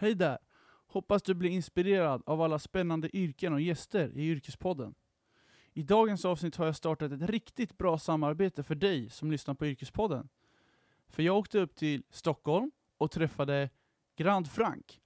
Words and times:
Hej 0.00 0.14
där! 0.14 0.38
Hoppas 0.86 1.22
du 1.22 1.34
blir 1.34 1.50
inspirerad 1.50 2.22
av 2.26 2.42
alla 2.42 2.58
spännande 2.58 3.16
yrken 3.16 3.52
och 3.52 3.60
gäster 3.60 4.12
i 4.14 4.28
Yrkespodden. 4.28 4.94
I 5.72 5.82
dagens 5.82 6.24
avsnitt 6.24 6.56
har 6.56 6.66
jag 6.66 6.76
startat 6.76 7.12
ett 7.12 7.30
riktigt 7.30 7.78
bra 7.78 7.98
samarbete 7.98 8.62
för 8.62 8.74
dig 8.74 9.10
som 9.10 9.30
lyssnar 9.30 9.54
på 9.54 9.66
Yrkespodden. 9.66 10.28
För 11.08 11.22
jag 11.22 11.36
åkte 11.38 11.58
upp 11.58 11.74
till 11.74 12.02
Stockholm 12.10 12.70
och 12.98 13.10
träffade 13.10 13.70
Grand 14.16 14.50
Frank. 14.50 15.00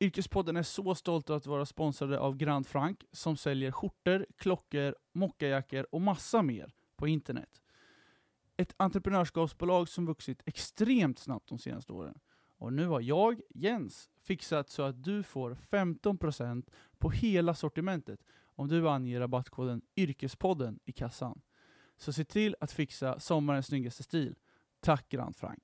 Yrkespodden 0.00 0.56
är 0.56 0.62
så 0.62 0.94
stolt 0.94 1.30
att 1.30 1.46
vara 1.46 1.66
sponsrade 1.66 2.18
av 2.18 2.36
Grand 2.36 2.66
Frank 2.66 3.04
som 3.12 3.36
säljer 3.36 3.70
skjortor, 3.70 4.26
klockor, 4.36 4.96
mockajackor 5.12 5.86
och 5.90 6.00
massa 6.00 6.42
mer 6.42 6.74
på 6.96 7.08
internet. 7.08 7.62
Ett 8.56 8.74
entreprenörskapsbolag 8.76 9.88
som 9.88 10.06
vuxit 10.06 10.42
extremt 10.46 11.18
snabbt 11.18 11.48
de 11.48 11.58
senaste 11.58 11.92
åren. 11.92 12.18
Och 12.58 12.72
nu 12.72 12.86
har 12.86 13.00
jag, 13.00 13.40
Jens, 13.54 14.10
fixat 14.22 14.70
så 14.70 14.82
att 14.82 15.04
du 15.04 15.22
får 15.22 15.56
15% 15.70 16.70
på 16.98 17.10
hela 17.10 17.54
sortimentet 17.54 18.20
om 18.54 18.68
du 18.68 18.88
anger 18.88 19.20
rabattkoden 19.20 19.82
Yrkespodden 19.96 20.78
i 20.84 20.92
kassan. 20.92 21.40
Så 21.96 22.12
se 22.12 22.24
till 22.24 22.56
att 22.60 22.72
fixa 22.72 23.20
sommarens 23.20 23.66
snyggaste 23.66 24.02
stil. 24.02 24.34
Tack 24.80 25.08
Grand 25.08 25.36
Frank! 25.36 25.62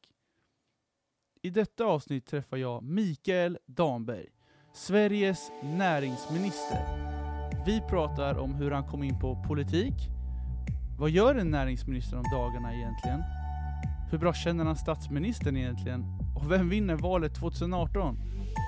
I 1.42 1.50
detta 1.50 1.84
avsnitt 1.84 2.26
träffar 2.26 2.56
jag 2.56 2.82
Mikael 2.82 3.58
Damberg, 3.66 4.28
Sveriges 4.74 5.50
näringsminister. 5.62 7.10
Vi 7.66 7.80
pratar 7.80 8.38
om 8.38 8.54
hur 8.54 8.70
han 8.70 8.88
kom 8.88 9.02
in 9.02 9.20
på 9.20 9.44
politik, 9.48 9.94
vad 11.00 11.10
gör 11.10 11.34
en 11.34 11.50
näringsminister 11.50 12.16
om 12.16 12.24
dagarna 12.32 12.74
egentligen? 12.74 13.22
Hur 14.10 14.18
bra 14.18 14.32
känner 14.32 14.64
han 14.64 14.76
statsministern 14.76 15.56
egentligen? 15.56 16.04
Och 16.40 16.50
vem 16.50 16.68
vinner 16.68 16.96
valet 16.96 17.34
2018? 17.34 18.18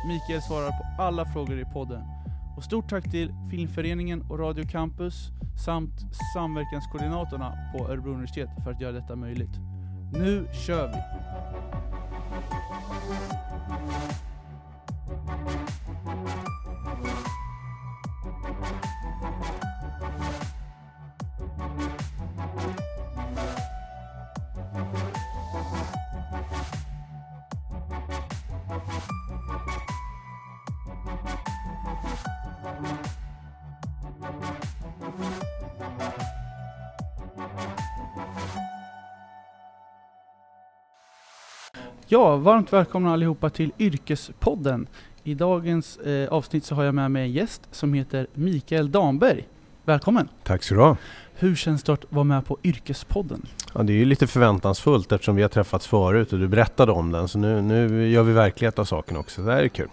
Mikael 0.07 0.43
svarar 0.43 0.71
på 0.71 1.03
alla 1.03 1.25
frågor 1.25 1.61
i 1.61 1.65
podden. 1.65 2.03
Och 2.57 2.65
stort 2.65 2.91
tack 2.91 3.11
till 3.11 3.35
Filmföreningen 3.51 4.23
och 4.23 4.39
Radio 4.39 4.65
Campus 4.69 5.31
samt 5.65 5.93
samverkanskoordinatorerna 6.35 7.53
på 7.73 7.89
Örebro 7.89 8.11
universitet 8.11 8.49
för 8.65 8.71
att 8.71 8.81
göra 8.81 8.93
detta 8.93 9.17
möjligt. 9.17 9.59
Nu 10.13 10.47
kör 10.67 10.89
vi! 10.89 10.97
Ja, 42.13 42.37
varmt 42.37 42.73
välkomna 42.73 43.13
allihopa 43.13 43.51
till 43.51 43.73
Yrkespodden. 43.79 44.87
I 45.23 45.35
dagens 45.35 45.97
eh, 45.97 46.29
avsnitt 46.29 46.65
så 46.65 46.75
har 46.75 46.85
jag 46.85 46.95
med 46.95 47.11
mig 47.11 47.23
en 47.23 47.33
gäst 47.33 47.63
som 47.71 47.95
heter 47.95 48.27
Mikael 48.35 48.91
Damberg. 48.91 49.49
Välkommen! 49.85 50.29
Tack 50.45 50.63
så 50.63 50.75
du 50.75 50.81
ha. 50.81 50.97
Hur 51.35 51.55
känns 51.55 51.83
det 51.83 51.93
att 51.93 52.05
vara 52.09 52.25
med 52.25 52.47
på 52.47 52.59
Yrkespodden? 52.63 53.47
Ja, 53.75 53.83
det 53.83 53.93
är 53.93 53.97
ju 53.97 54.05
lite 54.05 54.27
förväntansfullt 54.27 55.13
eftersom 55.13 55.37
vi 55.37 55.43
har 55.43 55.49
träffats 55.49 55.87
förut 55.87 56.33
och 56.33 56.39
du 56.39 56.49
berättade 56.49 56.93
om 56.93 57.13
den. 57.13 57.29
Så 57.29 57.39
nu, 57.39 57.63
nu 57.63 58.09
gör 58.09 58.23
vi 58.23 58.33
verklighet 58.33 58.79
av 58.79 58.85
saken 58.85 59.17
också. 59.17 59.43
Det 59.43 59.53
här 59.53 59.63
är 59.63 59.69
kul. 59.69 59.89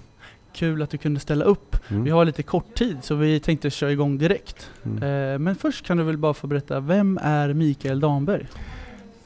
Kul 0.54 0.82
att 0.82 0.90
du 0.90 0.98
kunde 0.98 1.20
ställa 1.20 1.46
upp. 1.46 1.76
Mm. 1.90 2.04
Vi 2.04 2.10
har 2.10 2.26
lite 2.26 2.44
kort 2.44 2.76
tid 2.76 2.98
så 3.02 3.16
vi 3.16 3.40
tänkte 3.40 3.70
köra 3.70 3.92
igång 3.92 4.18
direkt. 4.18 4.70
Mm. 4.86 5.04
Eh, 5.04 5.40
men 5.40 5.56
först 5.56 5.86
kan 5.86 5.98
du 5.98 6.04
väl 6.04 6.18
bara 6.18 6.34
få 6.34 6.48
berätta, 6.48 6.80
vem 6.80 7.20
är 7.22 7.54
Mikael 7.54 8.00
Damberg? 8.00 8.48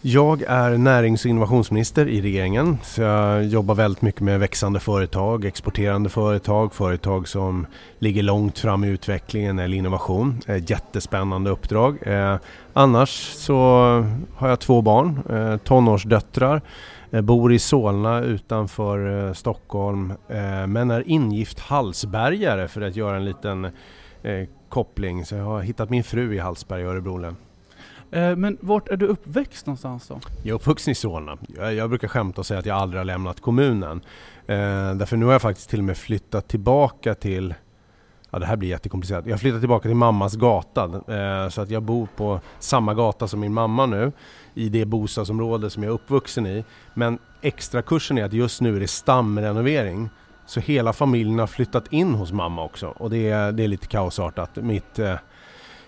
Jag 0.06 0.42
är 0.48 0.78
närings 0.78 1.26
och 1.26 1.30
innovationsminister 1.30 2.08
i 2.08 2.22
regeringen. 2.22 2.78
Så 2.84 3.02
jag 3.02 3.46
jobbar 3.46 3.76
väldigt 3.76 4.02
mycket 4.02 4.22
med 4.22 4.40
växande 4.40 4.80
företag, 4.80 5.46
exporterande 5.46 6.10
företag, 6.10 6.74
företag 6.74 7.28
som 7.28 7.68
ligger 8.00 8.24
långt 8.24 8.60
fram 8.60 8.84
i 8.84 8.88
utvecklingen 8.88 9.60
eller 9.60 9.78
innovation. 9.78 10.42
Ett 10.48 10.70
jättespännande 10.70 11.50
uppdrag. 11.50 12.08
Eh, 12.08 12.38
annars 12.74 13.10
så 13.34 13.56
har 14.36 14.50
jag 14.50 14.60
två 14.60 14.82
barn, 14.82 15.20
eh, 15.30 15.58
tonårsdöttrar. 15.58 16.62
Eh, 17.12 17.22
bor 17.22 17.54
i 17.54 17.60
Solna 17.60 18.22
utanför 18.22 19.28
eh, 19.28 19.34
Stockholm 19.34 20.14
eh, 20.28 20.68
men 20.68 20.92
är 20.92 21.04
ingift 21.10 21.60
Hallsbergare 21.60 22.68
för 22.68 22.82
att 22.82 22.96
göra 22.96 23.16
en 23.16 23.26
liten 23.26 23.66
eh, 24.24 24.48
koppling. 24.70 25.26
Så 25.26 25.36
jag 25.36 25.46
har 25.46 25.62
hittat 25.62 25.90
min 25.90 26.04
fru 26.04 26.36
i 26.36 26.40
Hallsberg 26.40 26.82
i 26.82 26.86
Örebro 26.86 27.18
län. 27.18 27.36
Eh, 28.14 28.36
men 28.36 28.58
vart 28.62 28.90
är 28.90 28.98
du 28.98 29.06
uppväxt 29.06 29.66
någonstans 29.66 30.08
då? 30.08 30.20
Jag 30.44 30.50
är 30.50 30.54
uppvuxen 30.54 30.92
i 30.92 30.96
Solna. 30.96 31.38
Jag, 31.58 31.74
jag 31.74 31.90
brukar 31.90 32.08
skämta 32.08 32.42
och 32.42 32.46
säga 32.46 32.60
att 32.60 32.66
jag 32.66 32.78
aldrig 32.78 33.00
har 33.00 33.06
lämnat 33.06 33.42
kommunen. 33.42 34.02
Eh, 34.48 34.94
därför 34.96 35.18
nu 35.18 35.26
har 35.26 35.32
jag 35.32 35.42
faktiskt 35.42 35.70
till 35.70 35.80
och 35.80 35.86
med 35.86 35.98
flyttat 35.98 36.48
tillbaka 36.48 37.16
till 37.16 37.54
Ja 38.34 38.40
det 38.40 38.46
här 38.46 38.56
blir 38.56 38.70
jättekomplicerat. 38.70 39.26
Jag 39.26 39.34
har 39.34 39.38
flyttat 39.38 39.62
tillbaka 39.62 39.90
till 39.90 39.96
mammas 39.96 40.36
gata. 40.36 40.84
Eh, 40.84 41.50
så 41.50 41.62
att 41.62 41.70
jag 41.70 41.84
bor 41.84 42.08
på 42.16 42.40
samma 42.60 42.94
gata 42.94 43.28
som 43.28 43.40
min 43.40 43.54
mamma 43.54 43.86
nu. 43.86 44.12
I 44.54 44.70
det 44.70 44.86
bostadsområde 44.86 45.70
som 45.70 45.84
jag 45.84 45.90
är 45.90 45.94
uppvuxen 45.94 46.48
i. 46.48 46.66
Men 46.94 47.20
extra 47.42 47.82
kursen 47.82 48.18
är 48.18 48.24
att 48.24 48.34
just 48.34 48.62
nu 48.62 48.76
är 48.76 48.80
det 48.80 48.88
stamrenovering. 48.88 50.10
Så 50.46 50.60
hela 50.60 50.94
familjen 50.94 51.40
har 51.40 51.48
flyttat 51.48 51.94
in 51.94 52.14
hos 52.14 52.32
mamma 52.32 52.64
också. 52.64 52.88
Och 52.88 53.10
det 53.10 53.30
är, 53.30 53.52
det 53.52 53.64
är 53.64 53.68
lite 53.68 53.88
kaosartat. 53.88 54.56
Mitt, 54.56 55.00
eh, 55.00 55.16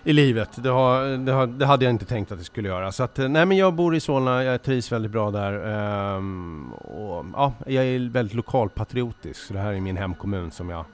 i 0.06 0.12
livet. 0.12 0.62
Det, 0.62 0.68
har, 0.68 1.18
det, 1.18 1.32
har, 1.32 1.46
det 1.46 1.66
hade 1.66 1.84
jag 1.84 1.92
inte 1.92 2.04
tänkt 2.04 2.32
att 2.32 2.38
det 2.38 2.44
skulle 2.44 2.68
göra. 2.68 2.92
Så 2.92 3.02
att, 3.02 3.16
nej 3.16 3.46
men 3.46 3.56
jag 3.56 3.74
bor 3.74 3.94
i 3.94 4.00
Solna, 4.00 4.44
jag 4.44 4.62
trivs 4.62 4.92
väldigt 4.92 5.12
bra 5.12 5.30
där. 5.30 5.52
Ehm, 5.52 6.72
och, 6.72 7.24
ja, 7.32 7.52
jag 7.66 7.84
är 7.84 8.10
väldigt 8.10 8.34
lokalpatriotisk, 8.34 9.40
så 9.40 9.52
det 9.52 9.60
här 9.60 9.72
är 9.72 9.80
min 9.80 9.96
hemkommun 9.96 10.50
som 10.50 10.70
jag, 10.70 10.84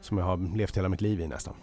som 0.00 0.18
jag 0.18 0.24
har 0.24 0.56
levt 0.56 0.76
hela 0.76 0.88
mitt 0.88 1.00
liv 1.00 1.20
i 1.20 1.26
nästan. 1.26 1.54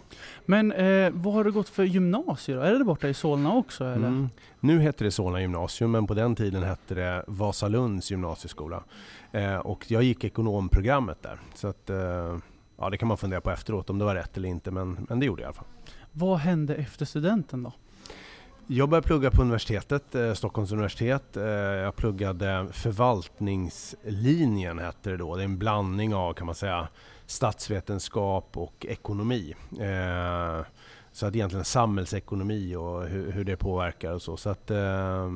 Men 0.46 0.72
eh, 0.72 1.10
vad 1.12 1.34
har 1.34 1.44
du 1.44 1.52
gått 1.52 1.68
för 1.68 1.84
gymnasier 1.84 2.56
då? 2.56 2.62
Är 2.62 2.78
det 2.78 2.84
borta 2.84 3.08
i 3.08 3.14
Solna 3.14 3.54
också 3.54 3.84
eller? 3.84 4.08
Mm. 4.08 4.28
Nu 4.60 4.80
heter 4.80 5.04
det 5.04 5.10
Solna 5.10 5.40
gymnasium, 5.40 5.90
men 5.90 6.06
på 6.06 6.14
den 6.14 6.36
tiden 6.36 6.62
hette 6.62 6.94
det 6.94 7.24
Vasalunds 7.26 8.10
gymnasieskola. 8.10 8.82
Eh, 9.32 9.56
och 9.56 9.84
jag 9.88 10.02
gick 10.02 10.24
ekonomprogrammet 10.24 11.22
där. 11.22 11.38
Så 11.54 11.68
att, 11.68 11.90
eh, 11.90 12.38
ja 12.78 12.90
det 12.90 12.96
kan 12.98 13.08
man 13.08 13.16
fundera 13.16 13.40
på 13.40 13.50
efteråt 13.50 13.90
om 13.90 13.98
det 13.98 14.04
var 14.04 14.14
rätt 14.14 14.36
eller 14.36 14.48
inte, 14.48 14.70
men, 14.70 15.06
men 15.08 15.20
det 15.20 15.26
gjorde 15.26 15.42
jag 15.42 15.46
i 15.46 15.48
alla 15.48 15.54
fall. 15.54 15.73
Vad 16.16 16.38
hände 16.38 16.74
efter 16.74 17.04
studenten 17.04 17.62
då? 17.62 17.72
Jag 18.66 18.88
började 18.88 19.06
plugga 19.06 19.30
på 19.30 19.42
universitetet, 19.42 20.14
eh, 20.14 20.32
Stockholms 20.32 20.72
universitet. 20.72 21.36
Eh, 21.36 21.44
jag 21.44 21.96
pluggade 21.96 22.66
förvaltningslinjen 22.72 24.78
hette 24.78 25.10
det 25.10 25.16
då. 25.16 25.36
Det 25.36 25.42
är 25.42 25.44
en 25.44 25.58
blandning 25.58 26.14
av 26.14 26.32
kan 26.32 26.46
man 26.46 26.54
säga 26.54 26.88
statsvetenskap 27.26 28.56
och 28.56 28.86
ekonomi. 28.88 29.54
Eh, 29.80 30.60
så 31.12 31.26
att 31.26 31.34
egentligen 31.34 31.64
samhällsekonomi 31.64 32.76
och 32.76 33.06
hur, 33.06 33.32
hur 33.32 33.44
det 33.44 33.56
påverkar 33.56 34.12
och 34.12 34.22
så. 34.22 34.36
Så, 34.36 34.50
att, 34.50 34.70
eh, 34.70 35.30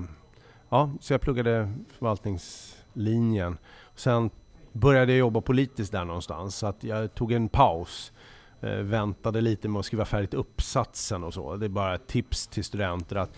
ja, 0.69 0.91
så 1.01 1.13
jag 1.13 1.21
pluggade 1.21 1.73
förvaltningslinjen. 1.99 3.59
Sen 3.95 4.31
började 4.73 5.13
jag 5.13 5.19
jobba 5.19 5.41
politiskt 5.41 5.93
där 5.93 6.05
någonstans 6.05 6.57
så 6.57 6.67
att 6.67 6.85
jag 6.85 7.15
tog 7.15 7.33
en 7.33 7.49
paus 7.49 8.13
Eh, 8.61 8.71
väntade 8.71 9.41
lite 9.41 9.69
med 9.69 9.81
att 9.81 9.87
skriva 9.87 10.05
färdigt 10.05 10.35
uppsatsen 10.35 11.25
och 11.25 11.35
så. 11.35 11.57
Det 11.57 11.67
är 11.67 11.71
bara 11.71 11.95
ett 11.95 12.07
tips 12.07 12.47
till 12.47 12.65
studenter 12.65 13.17
att 13.17 13.37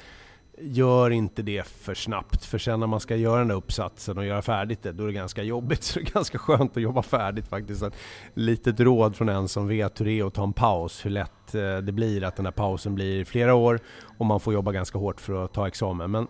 gör 0.61 1.11
inte 1.11 1.43
det 1.43 1.67
för 1.67 1.95
snabbt. 1.95 2.45
För 2.45 2.59
sen 2.59 2.81
när 2.81 2.87
man 2.87 3.01
ska 3.01 3.17
göra 3.17 3.39
den 3.39 3.49
där 3.49 3.55
uppsatsen 3.55 4.19
och 4.19 4.27
göra 4.27 4.43
färdigt 4.43 4.83
det, 4.83 4.93
då 4.93 5.03
är 5.03 5.07
det 5.07 5.13
ganska 5.13 5.43
jobbigt. 5.43 5.83
Så 5.85 5.99
det 5.99 6.09
är 6.09 6.13
ganska 6.13 6.39
skönt 6.39 6.77
att 6.77 6.83
jobba 6.83 7.03
färdigt 7.03 7.49
faktiskt. 7.49 7.83
Ett 7.83 7.97
litet 8.35 8.81
råd 8.81 9.17
från 9.17 9.29
en 9.29 9.49
som 9.49 9.69
vet 9.69 10.01
hur 10.01 10.05
det 10.05 10.13
är 10.13 10.25
att 10.25 10.35
ta 10.35 10.45
en 10.45 10.53
paus. 10.53 11.05
Hur 11.07 11.11
lätt 11.11 11.55
eh, 11.55 11.77
det 11.77 11.93
blir 11.93 12.25
att 12.25 12.37
den 12.37 12.47
här 12.47 12.53
pausen 12.53 12.95
blir 12.95 13.25
flera 13.25 13.55
år 13.55 13.81
och 14.19 14.27
man 14.27 14.41
får 14.41 14.55
jobba 14.55 14.73
ganska 14.73 14.99
hårt 14.99 15.21
för 15.21 15.45
att 15.45 15.53
ta 15.53 15.69
examen. 15.69 16.11
Men 16.11 16.27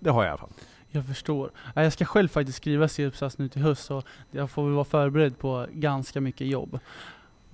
det 0.00 0.10
har 0.10 0.22
jag 0.22 0.28
i 0.28 0.32
alla 0.32 0.38
fall. 0.38 0.52
Jag 0.88 1.06
förstår. 1.06 1.50
Jag 1.74 1.92
ska 1.92 2.04
själv 2.04 2.28
faktiskt 2.28 2.58
skriva 2.58 2.88
C-uppsats 2.88 3.38
nu 3.38 3.48
till 3.48 3.62
höst 3.62 3.84
så 3.84 4.02
jag 4.30 4.50
får 4.50 4.64
väl 4.64 4.72
vara 4.72 4.84
förberedd 4.84 5.38
på 5.38 5.66
ganska 5.72 6.20
mycket 6.20 6.46
jobb. 6.46 6.78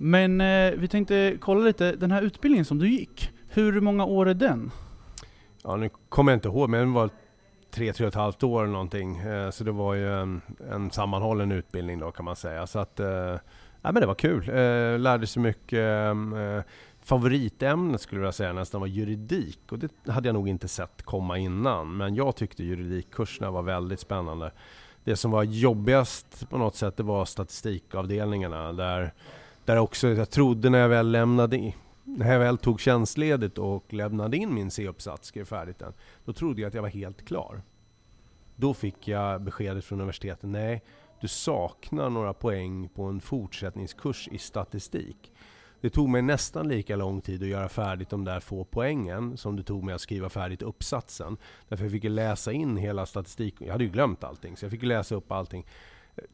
Men 0.01 0.41
eh, 0.41 0.71
vi 0.77 0.87
tänkte 0.87 1.37
kolla 1.41 1.65
lite, 1.65 1.91
den 1.95 2.11
här 2.11 2.21
utbildningen 2.21 2.65
som 2.65 2.79
du 2.79 2.89
gick, 2.89 3.29
hur 3.49 3.81
många 3.81 4.05
år 4.05 4.29
är 4.29 4.33
den? 4.33 4.71
Ja, 5.63 5.75
nu 5.75 5.89
kommer 6.09 6.31
jag 6.31 6.37
inte 6.37 6.47
ihåg, 6.47 6.69
men 6.69 6.79
det 6.87 6.93
var 6.93 7.09
tre, 7.71 7.93
tre 7.93 8.05
och 8.05 8.07
ett 8.07 8.15
halvt 8.15 8.43
år 8.43 8.63
eller 8.63 8.71
någonting. 8.73 9.17
Eh, 9.17 9.49
Så 9.49 9.63
det 9.63 9.71
var 9.71 9.93
ju 9.93 10.13
en, 10.21 10.41
en 10.71 10.91
sammanhållen 10.91 11.51
utbildning 11.51 11.99
då 11.99 12.11
kan 12.11 12.25
man 12.25 12.35
säga. 12.35 12.67
Så 12.67 12.79
att, 12.79 12.99
eh, 12.99 13.07
ja, 13.81 13.91
men 13.91 13.95
det 13.95 14.05
var 14.05 14.15
kul. 14.15 14.49
Eh, 14.49 14.99
Lärde 14.99 15.27
sig 15.27 15.41
mycket. 15.43 15.79
eh, 16.35 16.61
Favoritämnet 17.03 18.01
skulle 18.01 18.21
jag 18.21 18.33
säga 18.33 18.53
nästan 18.53 18.81
var 18.81 18.87
juridik 18.87 19.59
och 19.71 19.79
det 19.79 19.91
hade 20.11 20.27
jag 20.27 20.33
nog 20.33 20.47
inte 20.49 20.67
sett 20.67 21.03
komma 21.03 21.37
innan. 21.37 21.97
Men 21.97 22.15
jag 22.15 22.35
tyckte 22.35 22.63
juridikkurserna 22.63 23.51
var 23.51 23.61
väldigt 23.61 23.99
spännande. 23.99 24.51
det 25.03 25.15
som 25.15 25.31
var 25.31 25.43
jobbigast 25.43 26.49
på 26.49 26.57
något 26.57 26.75
sätt, 26.75 26.97
det 26.97 27.03
var 27.03 27.25
statistikavdelningarna. 27.25 28.73
Där, 28.73 29.13
där 29.69 29.77
också, 29.77 30.07
jag 30.07 30.29
trodde 30.29 30.69
när 30.69 30.79
jag 30.79 30.89
väl 30.89 31.11
lämnade 31.11 31.57
in, 31.57 31.73
när 32.03 32.31
jag 32.31 32.39
väl 32.39 32.57
tog 32.57 32.79
tjänstledigt 32.79 33.57
och 33.57 33.93
lämnade 33.93 34.37
in 34.37 34.53
min 34.53 34.71
C-uppsats, 34.71 35.27
skrev 35.27 35.45
färdigt 35.45 35.79
den, 35.79 35.93
då 36.25 36.33
trodde 36.33 36.61
jag 36.61 36.67
att 36.67 36.73
jag 36.73 36.81
var 36.81 36.89
helt 36.89 37.25
klar. 37.25 37.61
Då 38.55 38.73
fick 38.73 39.07
jag 39.07 39.41
beskedet 39.41 39.85
från 39.85 39.99
universitetet, 39.99 40.49
nej, 40.49 40.83
du 41.21 41.27
saknar 41.27 42.09
några 42.09 42.33
poäng 42.33 42.89
på 42.89 43.03
en 43.03 43.21
fortsättningskurs 43.21 44.27
i 44.31 44.37
statistik. 44.37 45.31
Det 45.81 45.89
tog 45.89 46.09
mig 46.09 46.21
nästan 46.21 46.67
lika 46.67 46.95
lång 46.95 47.21
tid 47.21 47.43
att 47.43 47.49
göra 47.49 47.69
färdigt 47.69 48.09
de 48.09 48.25
där 48.25 48.39
få 48.39 48.63
poängen 48.63 49.37
som 49.37 49.55
det 49.55 49.63
tog 49.63 49.83
mig 49.83 49.95
att 49.95 50.01
skriva 50.01 50.29
färdigt 50.29 50.61
uppsatsen. 50.61 51.37
Därför 51.67 51.85
jag 51.85 51.91
fick 51.91 52.03
läsa 52.03 52.51
in 52.51 52.77
hela 52.77 53.05
statistiken. 53.05 53.67
Jag 53.67 53.73
hade 53.73 53.83
ju 53.83 53.89
glömt 53.89 54.23
allting, 54.23 54.57
så 54.57 54.65
jag 54.65 54.71
fick 54.71 54.83
läsa 54.83 55.15
upp 55.15 55.31
allting. 55.31 55.65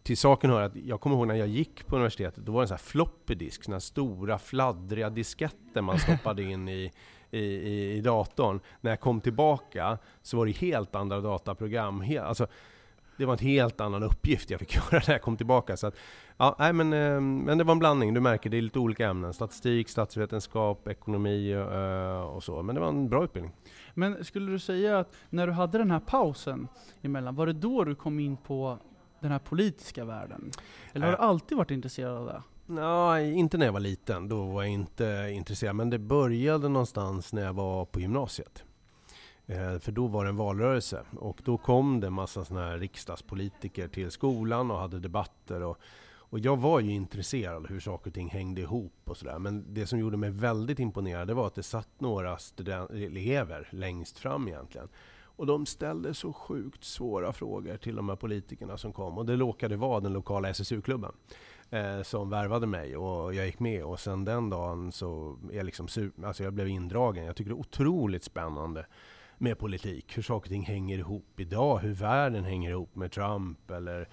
Till 0.03 0.17
saken 0.17 0.49
hör 0.49 0.61
att 0.61 0.75
jag 0.75 1.01
kommer 1.01 1.15
ihåg 1.15 1.27
när 1.27 1.35
jag 1.35 1.47
gick 1.47 1.87
på 1.87 1.95
universitetet, 1.95 2.45
då 2.45 2.51
var 2.51 2.61
det 2.61 2.63
en 2.63 2.67
sån 2.67 2.75
här 2.75 2.83
floppy 2.83 3.35
disk, 3.35 3.63
såna 3.63 3.75
här 3.75 3.79
stora 3.79 4.37
fladdriga 4.37 5.09
disketter 5.09 5.81
man 5.81 5.99
stoppade 5.99 6.43
in 6.43 6.69
i, 6.69 6.91
i, 7.31 7.39
i, 7.39 7.97
i 7.97 8.01
datorn. 8.01 8.59
När 8.81 8.91
jag 8.91 8.99
kom 8.99 9.21
tillbaka 9.21 9.97
så 10.21 10.37
var 10.37 10.45
det 10.45 10.51
helt 10.51 10.95
andra 10.95 11.21
dataprogram. 11.21 12.01
Helt, 12.01 12.25
alltså, 12.25 12.47
det 13.17 13.25
var 13.25 13.33
en 13.33 13.39
helt 13.39 13.81
annan 13.81 14.03
uppgift 14.03 14.49
jag 14.49 14.59
fick 14.59 14.75
göra 14.91 15.01
när 15.07 15.13
jag 15.13 15.21
kom 15.21 15.37
tillbaka. 15.37 15.77
Så 15.77 15.87
att, 15.87 15.95
ja, 16.37 16.55
nej, 16.59 16.73
men, 16.73 16.93
eh, 16.93 17.21
men 17.21 17.57
det 17.57 17.63
var 17.63 17.71
en 17.71 17.79
blandning, 17.79 18.13
du 18.13 18.21
märker 18.21 18.49
det 18.49 18.57
är 18.57 18.61
lite 18.61 18.79
olika 18.79 19.07
ämnen. 19.07 19.33
Statistik, 19.33 19.89
statsvetenskap, 19.89 20.87
ekonomi 20.87 21.51
eh, 21.51 22.21
och 22.21 22.43
så. 22.43 22.61
Men 22.61 22.75
det 22.75 22.81
var 22.81 22.89
en 22.89 23.09
bra 23.09 23.23
utbildning. 23.23 23.53
Men 23.93 24.25
skulle 24.25 24.51
du 24.51 24.59
säga 24.59 24.99
att 24.99 25.15
när 25.29 25.47
du 25.47 25.53
hade 25.53 25.77
den 25.77 25.91
här 25.91 25.99
pausen 25.99 26.67
emellan, 27.01 27.35
var 27.35 27.45
det 27.45 27.53
då 27.53 27.83
du 27.83 27.95
kom 27.95 28.19
in 28.19 28.37
på 28.37 28.79
den 29.25 29.31
här 29.31 29.39
politiska 29.39 30.05
världen? 30.05 30.51
Eller 30.93 31.05
har 31.05 31.11
du 31.11 31.17
alltid 31.17 31.57
varit 31.57 31.71
intresserad 31.71 32.17
av 32.17 32.25
det? 32.25 32.43
Nej, 32.65 33.33
inte 33.33 33.57
när 33.57 33.65
jag 33.65 33.73
var 33.73 33.79
liten. 33.79 34.29
Då 34.29 34.45
var 34.45 34.63
jag 34.63 34.71
inte 34.71 35.29
intresserad. 35.33 35.75
Men 35.75 35.89
det 35.89 35.99
började 35.99 36.69
någonstans 36.69 37.33
när 37.33 37.41
jag 37.41 37.53
var 37.53 37.85
på 37.85 37.99
gymnasiet. 37.99 38.63
Eh, 39.45 39.79
för 39.79 39.91
då 39.91 40.07
var 40.07 40.23
det 40.23 40.29
en 40.29 40.37
valrörelse 40.37 41.03
och 41.17 41.39
då 41.43 41.57
kom 41.57 41.99
det 41.99 42.07
en 42.07 42.13
massa 42.13 42.45
såna 42.45 42.61
här 42.61 42.77
riksdagspolitiker 42.77 43.87
till 43.87 44.11
skolan 44.11 44.71
och 44.71 44.79
hade 44.79 44.99
debatter. 44.99 45.63
Och, 45.63 45.77
och 46.07 46.39
jag 46.39 46.57
var 46.57 46.79
ju 46.79 46.91
intresserad 46.91 47.55
av 47.55 47.67
hur 47.67 47.79
saker 47.79 48.09
och 48.09 48.13
ting 48.13 48.29
hängde 48.29 48.61
ihop 48.61 48.93
och 49.03 49.17
sådär. 49.17 49.39
Men 49.39 49.73
det 49.73 49.87
som 49.87 49.99
gjorde 49.99 50.17
mig 50.17 50.29
väldigt 50.29 50.79
imponerad 50.79 51.31
var 51.31 51.47
att 51.47 51.55
det 51.55 51.63
satt 51.63 51.89
några 52.01 52.37
elever 52.89 53.67
längst 53.71 54.19
fram 54.19 54.47
egentligen. 54.47 54.87
Och 55.35 55.45
de 55.45 55.65
ställde 55.65 56.13
så 56.13 56.33
sjukt 56.33 56.83
svåra 56.83 57.33
frågor 57.33 57.77
till 57.77 57.95
de 57.95 58.09
här 58.09 58.15
politikerna 58.15 58.77
som 58.77 58.93
kom. 58.93 59.17
Och 59.17 59.25
det 59.25 59.35
råkade 59.35 59.75
vara 59.75 59.99
den 59.99 60.13
lokala 60.13 60.49
SSU-klubben 60.49 61.11
eh, 61.69 62.01
som 62.01 62.29
värvade 62.29 62.67
mig 62.67 62.97
och 62.97 63.35
jag 63.35 63.45
gick 63.45 63.59
med. 63.59 63.83
Och 63.83 63.99
sen 63.99 64.25
den 64.25 64.49
dagen 64.49 64.91
så 64.91 65.37
är 65.51 65.55
jag 65.55 65.65
liksom 65.65 65.87
alltså 66.25 66.43
jag 66.43 66.53
blev 66.53 66.67
indragen. 66.67 67.25
Jag 67.25 67.35
tycker 67.35 67.49
det 67.51 67.55
är 67.55 67.59
otroligt 67.59 68.23
spännande 68.23 68.85
med 69.37 69.59
politik. 69.59 70.17
Hur 70.17 70.23
saker 70.23 70.47
och 70.47 70.51
ting 70.51 70.65
hänger 70.65 70.97
ihop 70.97 71.39
idag. 71.39 71.77
Hur 71.79 71.93
världen 71.93 72.43
hänger 72.43 72.69
ihop 72.69 72.95
med 72.95 73.11
Trump 73.11 73.71
eller 73.71 74.09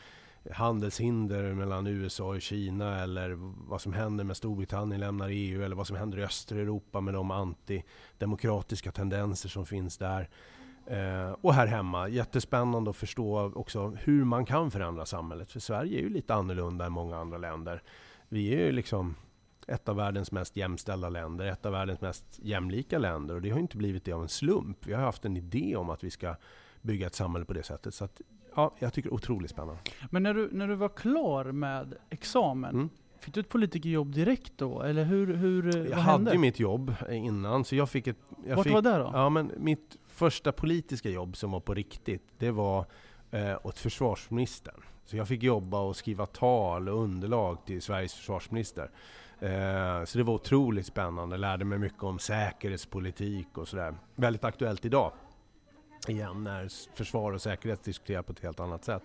handelshinder 0.50 1.54
mellan 1.54 1.86
USA 1.86 2.24
och 2.24 2.42
Kina 2.42 3.02
eller 3.02 3.30
vad 3.68 3.80
som 3.80 3.92
händer 3.92 4.24
med 4.24 4.36
Storbritannien 4.36 5.00
lämnar 5.00 5.28
EU 5.28 5.62
eller 5.62 5.76
vad 5.76 5.86
som 5.86 5.96
händer 5.96 6.18
i 6.18 6.22
Östeuropa 6.22 7.00
med 7.00 7.14
de 7.14 7.30
antidemokratiska 7.30 8.92
tendenser 8.92 9.48
som 9.48 9.66
finns 9.66 9.98
där. 9.98 10.28
Eh, 10.86 11.36
och 11.40 11.54
här 11.54 11.66
hemma, 11.66 12.08
jättespännande 12.08 12.90
att 12.90 12.96
förstå 12.96 13.52
också 13.54 13.88
hur 13.88 14.24
man 14.24 14.44
kan 14.44 14.70
förändra 14.70 15.06
samhället. 15.06 15.52
För 15.52 15.60
Sverige 15.60 15.98
är 15.98 16.02
ju 16.02 16.08
lite 16.08 16.34
annorlunda 16.34 16.86
än 16.86 16.92
många 16.92 17.16
andra 17.16 17.38
länder. 17.38 17.82
Vi 18.28 18.54
är 18.54 18.58
ju 18.58 18.72
liksom 18.72 19.14
ett 19.66 19.88
av 19.88 19.96
världens 19.96 20.32
mest 20.32 20.56
jämställda 20.56 21.08
länder, 21.08 21.46
ett 21.46 21.66
av 21.66 21.72
världens 21.72 22.00
mest 22.00 22.38
jämlika 22.42 22.98
länder. 22.98 23.34
Och 23.34 23.42
det 23.42 23.50
har 23.50 23.58
inte 23.58 23.76
blivit 23.76 24.04
det 24.04 24.12
av 24.12 24.22
en 24.22 24.28
slump. 24.28 24.86
Vi 24.86 24.92
har 24.92 25.02
haft 25.02 25.24
en 25.24 25.36
idé 25.36 25.76
om 25.76 25.90
att 25.90 26.04
vi 26.04 26.10
ska 26.10 26.36
bygga 26.82 27.06
ett 27.06 27.14
samhälle 27.14 27.44
på 27.44 27.52
det 27.52 27.62
sättet. 27.62 27.94
Så 27.94 28.04
att, 28.04 28.20
ja, 28.54 28.74
jag 28.78 28.92
tycker 28.92 29.10
det 29.10 29.12
är 29.12 29.14
otroligt 29.14 29.50
spännande. 29.50 29.80
Men 30.10 30.22
när 30.22 30.34
du, 30.34 30.48
när 30.52 30.68
du 30.68 30.74
var 30.74 30.88
klar 30.88 31.44
med 31.44 31.94
examen, 32.10 32.74
mm. 32.74 32.88
Fick 33.22 33.34
du 33.34 33.40
ett 33.40 33.48
politikerjobb 33.48 34.14
direkt 34.14 34.52
då? 34.56 34.82
Eller 34.82 35.04
hur, 35.04 35.34
hur, 35.34 35.90
jag 35.90 35.96
hade 35.96 36.32
ju 36.32 36.38
mitt 36.38 36.60
jobb 36.60 36.94
innan, 37.10 37.64
så 37.64 37.76
jag 37.76 37.90
fick 37.90 38.06
ett... 38.06 38.16
Jag 38.46 38.56
Vart 38.56 38.64
fick, 38.64 38.74
var 38.74 38.82
det 38.82 38.98
då? 38.98 39.10
Ja, 39.12 39.28
men 39.28 39.52
mitt 39.56 39.96
första 40.12 40.52
politiska 40.52 41.10
jobb 41.10 41.36
som 41.36 41.50
var 41.50 41.60
på 41.60 41.74
riktigt, 41.74 42.22
det 42.38 42.50
var 42.50 42.86
eh, 43.30 43.56
åt 43.62 43.78
försvarsministern. 43.78 44.82
Så 45.04 45.16
jag 45.16 45.28
fick 45.28 45.42
jobba 45.42 45.80
och 45.80 45.96
skriva 45.96 46.26
tal 46.26 46.88
och 46.88 47.02
underlag 47.02 47.58
till 47.66 47.82
Sveriges 47.82 48.14
försvarsminister. 48.14 48.90
Eh, 49.40 50.04
så 50.04 50.18
det 50.18 50.24
var 50.24 50.34
otroligt 50.34 50.86
spännande, 50.86 51.36
lärde 51.36 51.64
mig 51.64 51.78
mycket 51.78 52.02
om 52.02 52.18
säkerhetspolitik 52.18 53.58
och 53.58 53.68
sådär. 53.68 53.94
Väldigt 54.14 54.44
aktuellt 54.44 54.84
idag. 54.84 55.12
Igen 56.08 56.44
när 56.44 56.68
försvar 56.96 57.32
och 57.32 57.42
säkerhet 57.42 57.84
diskuteras 57.84 58.26
på 58.26 58.32
ett 58.32 58.42
helt 58.42 58.60
annat 58.60 58.84
sätt. 58.84 59.02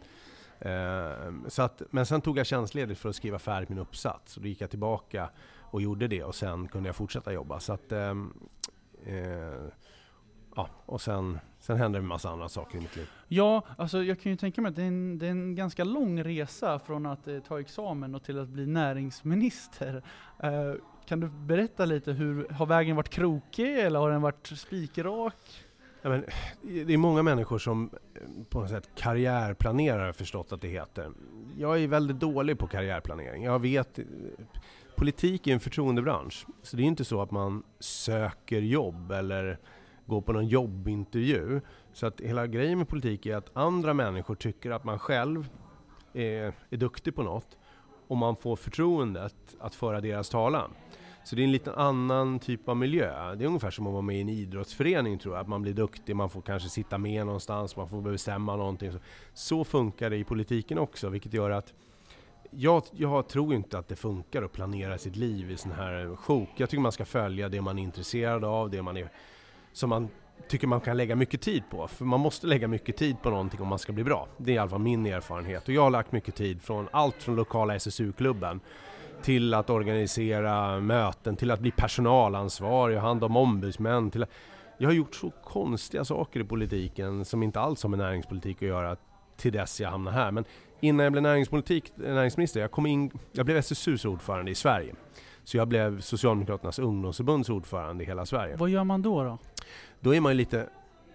Eh, 0.60 1.32
så 1.48 1.62
att, 1.62 1.82
men 1.90 2.06
sen 2.06 2.22
tog 2.22 2.38
jag 2.38 2.46
tjänstledigt 2.46 3.00
för 3.00 3.10
att 3.10 3.16
skriva 3.16 3.40
färdigt 3.40 3.70
min 3.70 3.80
uppsats. 3.80 4.38
Och 4.38 4.44
då 4.44 4.48
gick 4.48 4.62
jag 4.62 4.70
tillbaka 4.70 5.30
och 5.60 5.82
gjorde 5.82 6.08
det 6.08 6.24
och 6.24 6.36
sen 6.36 6.68
kunde 6.68 6.90
jag 6.90 6.96
fortsätta 6.96 7.34
jobba. 7.34 7.60
Så 7.60 7.74
att, 7.74 7.92
ehm, 7.92 8.34
eh, 9.06 9.72
ja, 10.58 10.70
och 10.86 11.02
sen, 11.02 11.40
sen 11.60 11.78
hände 11.78 11.98
det 11.98 12.02
en 12.02 12.08
massa 12.08 12.30
andra 12.30 12.50
saker 12.50 12.78
i 12.78 12.82
mitt 12.82 12.96
liv. 12.96 13.10
Ja, 13.28 13.64
alltså 13.78 14.04
jag 14.04 14.20
kan 14.20 14.32
ju 14.32 14.38
tänka 14.38 14.62
mig 14.62 14.70
att 14.70 14.76
det 14.76 14.84
är 14.84 14.88
en, 14.88 15.18
det 15.18 15.26
är 15.28 15.32
en 15.32 15.56
ganska 15.56 15.84
lång 15.84 16.24
resa 16.24 16.80
från 16.80 17.06
att 17.06 17.28
eh, 17.28 17.40
ta 17.40 17.60
examen 17.60 18.16
och 18.16 18.24
till 18.24 18.40
att 18.40 18.48
bli 18.48 18.66
näringsminister. 18.66 20.04
Eh, 20.40 20.74
kan 21.06 21.20
du 21.20 21.28
berätta 21.28 21.86
lite, 21.86 22.12
hur, 22.12 22.50
har 22.50 22.66
vägen 22.66 22.96
varit 22.96 23.10
krokig 23.10 23.80
eller 23.80 24.00
har 24.00 24.12
den 24.12 24.22
varit 24.22 24.48
spikrak? 24.48 25.66
Ja, 26.02 26.10
men, 26.10 26.26
det 26.62 26.94
är 26.94 26.98
många 26.98 27.24
människor 27.24 27.60
som 27.60 27.90
eh, 28.16 28.22
på 28.50 28.60
något 28.60 28.70
sätt 28.70 28.90
karriärplanerar 28.96 30.12
förstått 30.12 30.52
att 30.52 30.62
det 30.62 30.68
heter. 30.68 31.12
Jag 31.58 31.84
är 31.84 31.88
väldigt 31.88 32.20
dålig 32.20 32.60
på 32.60 32.68
karriärplanering. 32.68 33.44
Jag 33.44 33.60
vet, 33.60 34.00
politik 34.96 35.48
är 35.48 35.54
en 35.54 35.60
förtroendebransch. 35.60 36.46
Så 36.64 36.78
det 36.78 36.84
är 36.84 36.88
inte 36.88 37.06
så 37.06 37.22
att 37.22 37.32
man 37.32 37.64
söker 37.80 38.62
jobb 38.62 39.12
eller 39.12 39.60
gå 40.08 40.22
på 40.22 40.34
någon 40.34 40.48
jobbintervju. 40.48 41.62
Så 41.94 42.08
att 42.08 42.22
hela 42.22 42.48
grejen 42.48 42.78
med 42.78 42.88
politik 42.88 43.26
är 43.26 43.36
att 43.36 43.58
andra 43.58 43.94
människor 43.94 44.36
tycker 44.36 44.72
att 44.72 44.84
man 44.84 45.00
själv 45.00 45.50
är, 46.14 46.54
är 46.70 46.78
duktig 46.78 47.16
på 47.16 47.24
något 47.24 47.58
och 48.08 48.18
man 48.18 48.36
får 48.36 48.56
förtroendet 48.56 49.36
att 49.60 49.76
föra 49.76 50.02
deras 50.02 50.30
talan. 50.30 50.72
Så 51.24 51.36
det 51.36 51.42
är 51.42 51.44
en 51.44 51.52
lite 51.52 51.74
annan 51.74 52.40
typ 52.40 52.70
av 52.70 52.78
miljö. 52.78 53.36
Det 53.36 53.44
är 53.44 53.48
ungefär 53.48 53.72
som 53.72 53.88
att 53.88 53.94
vara 53.94 54.02
med 54.02 54.18
i 54.18 54.22
en 54.22 54.30
idrottsförening 54.30 55.20
tror 55.20 55.36
jag. 55.36 55.42
Att 55.42 55.48
man 55.48 55.62
blir 55.62 55.74
duktig, 55.74 56.16
man 56.16 56.30
får 56.30 56.42
kanske 56.42 56.70
sitta 56.70 56.98
med 56.98 57.26
någonstans, 57.26 57.76
man 57.76 57.90
får 57.90 58.02
bestämma 58.02 58.56
någonting. 58.56 58.92
Så 59.34 59.64
funkar 59.64 60.10
det 60.10 60.18
i 60.18 60.24
politiken 60.24 60.78
också, 60.78 61.10
vilket 61.10 61.34
gör 61.34 61.50
att 61.50 61.74
jag, 62.52 62.84
jag, 62.92 63.30
tror 63.30 63.54
inte 63.54 63.80
att 63.80 63.88
det 63.88 63.96
funkar 63.96 64.44
att 64.44 64.52
planera 64.52 64.98
sitt 64.98 65.16
liv 65.16 65.52
i 65.52 65.58
sån 65.58 65.72
här 65.72 66.16
sjok. 66.16 66.50
Jag 66.56 66.70
tycker 66.70 66.82
man 66.82 66.92
ska 66.92 67.06
följa 67.06 67.50
det 67.50 67.62
man 67.62 67.80
är 67.80 67.84
intresserad 67.84 68.46
av, 68.46 68.70
det 68.70 68.82
man 68.82 68.98
är 68.98 69.10
som 69.74 69.90
man 69.90 70.10
tycker 70.48 70.68
man 70.68 70.82
kan 70.82 70.98
lägga 70.98 71.16
mycket 71.16 71.42
tid 71.42 71.64
på. 71.70 71.88
För 71.88 72.06
man 72.06 72.20
måste 72.20 72.48
lägga 72.48 72.68
mycket 72.68 72.98
tid 72.98 73.22
på 73.22 73.30
någonting 73.30 73.62
om 73.62 73.68
man 73.68 73.80
ska 73.80 73.94
bli 73.94 74.04
bra. 74.04 74.28
Det 74.38 74.52
är 74.52 74.56
i 74.56 74.58
alla 74.58 74.70
fall 74.70 74.80
min 74.80 75.06
erfarenhet. 75.06 75.68
Och 75.68 75.74
jag 75.74 75.82
har 75.82 75.90
lagt 75.90 76.12
mycket 76.12 76.36
tid 76.36 76.62
från 76.62 76.88
allt 76.92 77.24
från 77.24 77.36
lokala 77.36 77.76
SSU-klubben 77.76 78.60
till 79.22 79.54
att 79.54 79.70
organisera 79.70 80.80
möten, 80.80 81.36
till 81.36 81.52
att 81.52 81.60
bli 81.60 81.72
personalansvarig 81.72 82.98
och 82.98 83.04
hand 83.04 83.24
om 83.24 83.38
ombudsmän. 83.38 84.12
Till 84.12 84.24
att... 84.24 84.30
Jag 84.78 84.90
har 84.90 84.94
gjort 84.94 85.16
så 85.16 85.30
konstiga 85.30 86.06
saker 86.06 86.40
i 86.40 86.44
politiken 86.44 87.26
som 87.26 87.44
inte 87.44 87.60
alls 87.60 87.84
har 87.84 87.90
med 87.90 88.00
näringspolitik 88.00 88.58
att 88.58 88.68
göra 88.68 88.96
till 89.38 89.52
dess 89.52 89.82
jag 89.82 89.90
hamnade 89.90 90.18
här. 90.18 90.32
Men 90.32 90.46
innan 90.80 91.04
jag 91.04 91.12
blev 91.12 91.24
näringspolitik, 91.24 91.92
näringsminister, 91.96 92.62
jag, 92.62 92.72
kom 92.72 92.86
in, 92.86 93.12
jag 93.32 93.46
blev 93.46 93.58
SSUs 93.58 94.06
ordförande 94.06 94.52
i 94.52 94.56
Sverige. 94.56 94.96
Så 95.44 95.58
jag 95.58 95.68
blev 95.68 96.02
Socialdemokraternas 96.02 96.80
ungdomsförbunds 96.80 97.50
ordförande 97.50 98.04
i 98.04 98.08
hela 98.08 98.26
Sverige. 98.26 98.56
Vad 98.56 98.70
gör 98.70 98.84
man 98.84 99.02
då? 99.02 99.24
Då, 99.24 99.38
då 100.00 100.16
är 100.16 100.20
man 100.20 100.32
ju 100.32 100.38
lite 100.38 100.70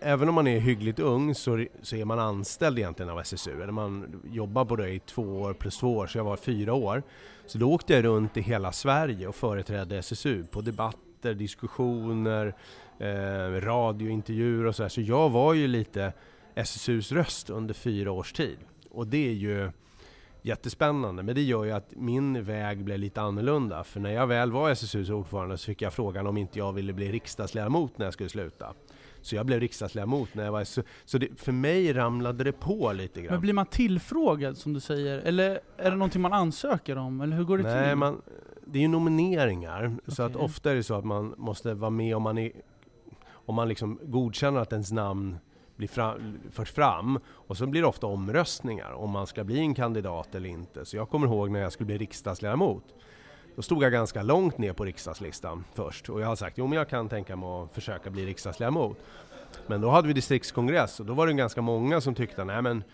Även 0.04 0.28
om 0.28 0.34
man 0.34 0.46
är 0.46 0.58
hyggligt 0.58 0.98
ung 0.98 1.34
så, 1.34 1.66
så 1.82 1.96
är 1.96 2.04
man 2.04 2.18
anställd 2.18 2.78
egentligen 2.78 3.10
av 3.10 3.20
SSU. 3.20 3.62
Eller 3.62 3.72
man 3.72 4.22
jobbar 4.32 4.64
på 4.64 4.76
det 4.76 4.88
i 4.88 4.98
två 4.98 5.22
år 5.22 5.54
plus 5.54 5.78
två 5.78 5.96
år, 5.96 6.06
så 6.06 6.18
jag 6.18 6.24
var 6.24 6.36
fyra 6.36 6.74
år. 6.74 7.02
Så 7.46 7.58
då 7.58 7.72
åkte 7.72 7.94
jag 7.94 8.04
runt 8.04 8.36
i 8.36 8.40
hela 8.40 8.72
Sverige 8.72 9.26
och 9.26 9.34
företrädde 9.34 9.98
SSU 9.98 10.44
på 10.44 10.60
debatter, 10.60 11.34
diskussioner, 11.34 12.54
eh, 12.98 13.60
radiointervjuer 13.60 14.64
och 14.64 14.76
sådär. 14.76 14.88
Så 14.88 15.00
jag 15.00 15.30
var 15.30 15.54
ju 15.54 15.66
lite 15.66 16.12
SSUs 16.54 17.12
röst 17.12 17.50
under 17.50 17.74
fyra 17.74 18.12
års 18.12 18.32
tid. 18.32 18.58
Och 18.90 19.06
det 19.06 19.28
är 19.28 19.34
ju 19.34 19.70
jättespännande. 20.42 21.22
Men 21.22 21.34
det 21.34 21.42
gör 21.42 21.64
ju 21.64 21.72
att 21.72 21.92
min 21.96 22.44
väg 22.44 22.84
blev 22.84 22.98
lite 22.98 23.20
annorlunda. 23.20 23.84
För 23.84 24.00
när 24.00 24.10
jag 24.10 24.26
väl 24.26 24.52
var 24.52 24.70
SSUs 24.70 25.10
ordförande 25.10 25.58
så 25.58 25.66
fick 25.66 25.82
jag 25.82 25.92
frågan 25.92 26.26
om 26.26 26.36
inte 26.36 26.58
jag 26.58 26.72
ville 26.72 26.92
bli 26.92 27.12
riksdagsledamot 27.12 27.98
när 27.98 28.06
jag 28.06 28.12
skulle 28.12 28.28
sluta. 28.28 28.74
Så 29.20 29.36
jag 29.36 29.46
blev 29.46 29.60
riksdagsledamot 29.60 30.34
när 30.34 30.44
jag 30.44 30.52
var... 30.52 30.64
Så, 30.64 30.82
så 31.04 31.18
det, 31.18 31.40
för 31.40 31.52
mig 31.52 31.92
ramlade 31.92 32.44
det 32.44 32.52
på 32.52 32.92
lite 32.92 33.22
grann. 33.22 33.32
Men 33.32 33.40
blir 33.40 33.52
man 33.52 33.66
tillfrågad 33.66 34.56
som 34.58 34.72
du 34.72 34.80
säger? 34.80 35.18
Eller 35.18 35.60
är 35.76 35.90
det 35.90 35.96
någonting 35.96 36.22
man 36.22 36.32
ansöker 36.32 36.98
om? 36.98 37.20
Eller 37.20 37.36
hur 37.36 37.44
går 37.44 37.58
det 37.58 37.64
Nej, 37.64 37.88
till? 37.88 37.96
man, 37.96 38.22
det 38.66 38.78
är 38.78 38.82
ju 38.82 38.88
nomineringar. 38.88 39.96
Så 40.08 40.22
att 40.22 40.36
ofta 40.36 40.70
är 40.70 40.74
det 40.74 40.82
så 40.82 40.94
att 40.94 41.04
man 41.04 41.34
måste 41.36 41.74
vara 41.74 41.90
med 41.90 42.16
om 42.16 42.22
man, 42.22 42.38
är, 42.38 42.52
om 43.30 43.54
man 43.54 43.68
liksom 43.68 43.98
godkänner 44.02 44.60
att 44.60 44.72
ens 44.72 44.92
namn 44.92 45.38
blir 45.82 45.88
fram, 45.88 46.38
förs 46.50 46.72
fram. 46.72 47.18
Och 47.28 47.56
så 47.56 47.66
blir 47.66 47.82
det 47.82 47.88
ofta 47.88 48.06
omröstningar 48.06 48.92
om 48.92 49.10
man 49.10 49.26
ska 49.26 49.44
bli 49.44 49.58
en 49.58 49.74
kandidat 49.74 50.34
eller 50.34 50.48
inte. 50.48 50.84
Så 50.84 50.96
jag 50.96 51.08
kommer 51.08 51.26
ihåg 51.26 51.50
när 51.50 51.60
jag 51.60 51.72
skulle 51.72 51.86
bli 51.86 51.98
riksdagsledamot. 51.98 52.84
Då 53.56 53.62
stod 53.62 53.82
jag 53.82 53.92
ganska 53.92 54.22
långt 54.22 54.58
ner 54.58 54.72
på 54.72 54.84
riksdagslistan 54.84 55.64
först 55.74 56.08
och 56.08 56.20
jag 56.20 56.26
har 56.26 56.36
sagt 56.36 56.58
jo 56.58 56.66
men 56.66 56.78
jag 56.78 56.88
kan 56.88 57.08
tänka 57.08 57.36
mig 57.36 57.48
att 57.48 57.74
försöka 57.74 58.10
bli 58.10 58.26
riksdagsledamot. 58.26 58.96
Men 59.66 59.80
då 59.80 59.90
hade 59.90 60.08
vi 60.08 60.14
distriktskongress 60.14 61.00
och 61.00 61.06
då 61.06 61.14
var 61.14 61.26
det 61.26 61.32
ganska 61.32 61.62
många 61.62 62.00
som 62.00 62.14
tyckte 62.14 62.44
nej 62.44 62.62
men 62.62 62.84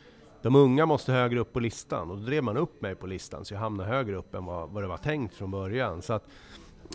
de 0.43 0.57
unga 0.57 0.87
måste 0.87 1.13
högre 1.13 1.41
upp 1.41 1.53
på 1.53 1.61
listan 1.61 2.11
och 2.11 2.19
då 2.19 2.25
drev 2.25 2.43
man 2.43 2.57
upp 2.57 2.83
mig 2.83 2.95
på 2.95 3.07
listan 3.07 3.45
så 3.45 3.55
jag 3.55 3.61
hamnade 3.61 3.89
högre 3.89 4.17
upp 4.17 4.35
än 4.35 4.45
vad, 4.45 4.71
vad 4.71 4.83
det 4.83 4.89
var 4.89 4.97
tänkt 4.97 5.35
från 5.35 5.51
början. 5.51 6.03
Så 6.03 6.13
att, 6.13 6.29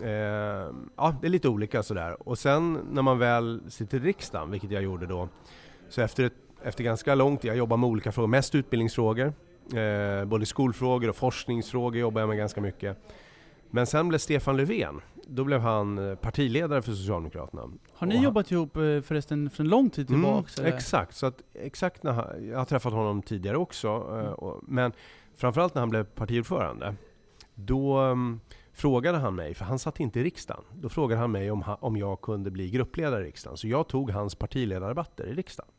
eh, 0.02 0.08
ja, 0.96 1.14
det 1.20 1.26
är 1.26 1.28
lite 1.28 1.48
olika 1.48 1.82
sådär. 1.82 2.28
Och 2.28 2.38
sen 2.38 2.80
när 2.92 3.02
man 3.02 3.18
väl 3.18 3.60
sitter 3.68 3.98
i 3.98 4.00
riksdagen, 4.00 4.50
vilket 4.50 4.70
jag 4.70 4.82
gjorde 4.82 5.06
då, 5.06 5.28
så 5.94 6.00
efter, 6.00 6.24
ett, 6.24 6.32
efter 6.62 6.84
ganska 6.84 7.14
lång 7.14 7.36
tid, 7.36 7.48
jag 7.50 7.56
jobbar 7.56 7.76
med 7.76 7.88
olika 7.88 8.12
frågor, 8.12 8.28
mest 8.28 8.54
utbildningsfrågor, 8.54 9.32
eh, 9.74 10.24
både 10.24 10.46
skolfrågor 10.46 11.08
och 11.08 11.16
forskningsfrågor 11.16 12.00
jobbar 12.00 12.20
jag 12.20 12.28
med 12.28 12.38
ganska 12.38 12.60
mycket. 12.60 12.98
Men 13.70 13.86
sen 13.86 14.08
blev 14.08 14.18
Stefan 14.18 14.56
Löfven, 14.56 15.00
då 15.26 15.44
blev 15.44 15.60
han 15.60 16.10
eh, 16.10 16.14
partiledare 16.14 16.82
för 16.82 16.92
Socialdemokraterna. 16.92 17.62
Har 17.92 18.06
ni 18.06 18.14
han- 18.14 18.24
jobbat 18.24 18.50
ihop 18.50 18.76
eh, 18.76 18.82
förresten 18.82 19.50
för 19.50 19.62
en 19.64 19.68
lång 19.68 19.90
tid 19.90 20.06
tillbaks? 20.08 20.58
Mm, 20.58 20.74
exakt, 20.74 21.16
så 21.16 21.26
att, 21.26 21.42
exakt 21.54 22.02
när 22.02 22.12
han, 22.12 22.48
jag 22.48 22.58
har 22.58 22.64
träffat 22.64 22.92
honom 22.92 23.22
tidigare 23.22 23.56
också, 23.56 23.88
eh, 23.88 24.32
och, 24.32 24.60
men 24.62 24.92
framförallt 25.34 25.74
när 25.74 25.82
han 25.82 25.90
blev 25.90 26.04
partiordförande, 26.04 26.94
då 27.54 28.00
um, 28.00 28.40
frågade 28.72 29.18
han 29.18 29.34
mig, 29.34 29.54
för 29.54 29.64
han 29.64 29.78
satt 29.78 30.00
inte 30.00 30.20
i 30.20 30.24
riksdagen, 30.24 30.64
då 30.72 30.88
frågade 30.88 31.20
han 31.20 31.32
mig 31.32 31.50
om, 31.50 31.62
ha, 31.62 31.74
om 31.80 31.96
jag 31.96 32.20
kunde 32.20 32.50
bli 32.50 32.70
gruppledare 32.70 33.22
i 33.22 33.26
riksdagen. 33.26 33.56
Så 33.56 33.68
jag 33.68 33.88
tog 33.88 34.10
hans 34.10 34.34
partiledardebatter 34.34 35.26
i 35.26 35.34
riksdagen. 35.34 35.70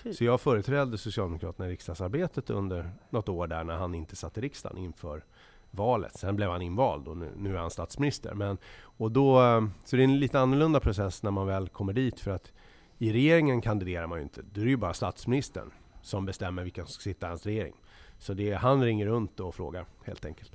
Okej. 0.00 0.14
Så 0.14 0.24
jag 0.24 0.40
företrädde 0.40 0.98
Socialdemokraterna 0.98 1.68
i 1.68 1.70
riksdagsarbetet 1.70 2.50
under 2.50 2.90
något 3.10 3.28
år 3.28 3.46
där 3.46 3.64
när 3.64 3.76
han 3.76 3.94
inte 3.94 4.16
satt 4.16 4.38
i 4.38 4.40
riksdagen 4.40 4.78
inför 4.78 5.24
valet. 5.70 6.18
Sen 6.18 6.36
blev 6.36 6.50
han 6.50 6.62
invald 6.62 7.08
och 7.08 7.16
nu, 7.16 7.30
nu 7.36 7.54
är 7.54 7.58
han 7.58 7.70
statsminister. 7.70 8.34
Men, 8.34 8.58
och 8.78 9.12
då, 9.12 9.38
så 9.84 9.96
det 9.96 10.02
är 10.02 10.04
en 10.04 10.20
lite 10.20 10.40
annorlunda 10.40 10.80
process 10.80 11.22
när 11.22 11.30
man 11.30 11.46
väl 11.46 11.68
kommer 11.68 11.92
dit 11.92 12.20
för 12.20 12.30
att 12.30 12.52
i 12.98 13.12
regeringen 13.12 13.60
kandiderar 13.60 14.06
man 14.06 14.18
ju 14.18 14.22
inte. 14.22 14.42
Då 14.52 14.60
är 14.60 14.64
det 14.64 14.70
ju 14.70 14.76
bara 14.76 14.94
statsministern 14.94 15.70
som 16.02 16.26
bestämmer 16.26 16.62
vilka 16.62 16.84
som 16.84 16.92
ska 16.92 17.02
sitta 17.02 17.26
i 17.26 17.28
hans 17.28 17.46
regering. 17.46 17.74
Så 18.18 18.34
det 18.34 18.50
är, 18.50 18.56
han 18.56 18.84
ringer 18.84 19.06
runt 19.06 19.40
och 19.40 19.54
frågar 19.54 19.86
helt 20.04 20.24
enkelt. 20.24 20.52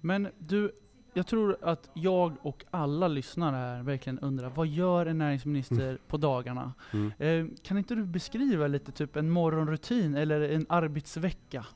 Men 0.00 0.28
du, 0.38 0.72
jag 1.16 1.26
tror 1.26 1.56
att 1.62 1.90
jag 1.94 2.32
och 2.42 2.64
alla 2.70 3.08
lyssnare 3.08 3.56
här 3.56 3.82
verkligen 3.82 4.18
undrar, 4.18 4.50
vad 4.50 4.66
gör 4.66 5.06
en 5.06 5.18
näringsminister 5.18 5.98
på 6.08 6.16
dagarna? 6.16 6.72
Mm. 6.92 7.12
Eh, 7.18 7.56
kan 7.62 7.78
inte 7.78 7.94
du 7.94 8.04
beskriva 8.04 8.66
lite 8.66 8.92
typ 8.92 9.16
en 9.16 9.30
morgonrutin 9.30 10.14
eller 10.14 10.40
en 10.40 10.66
arbetsvecka? 10.68 11.66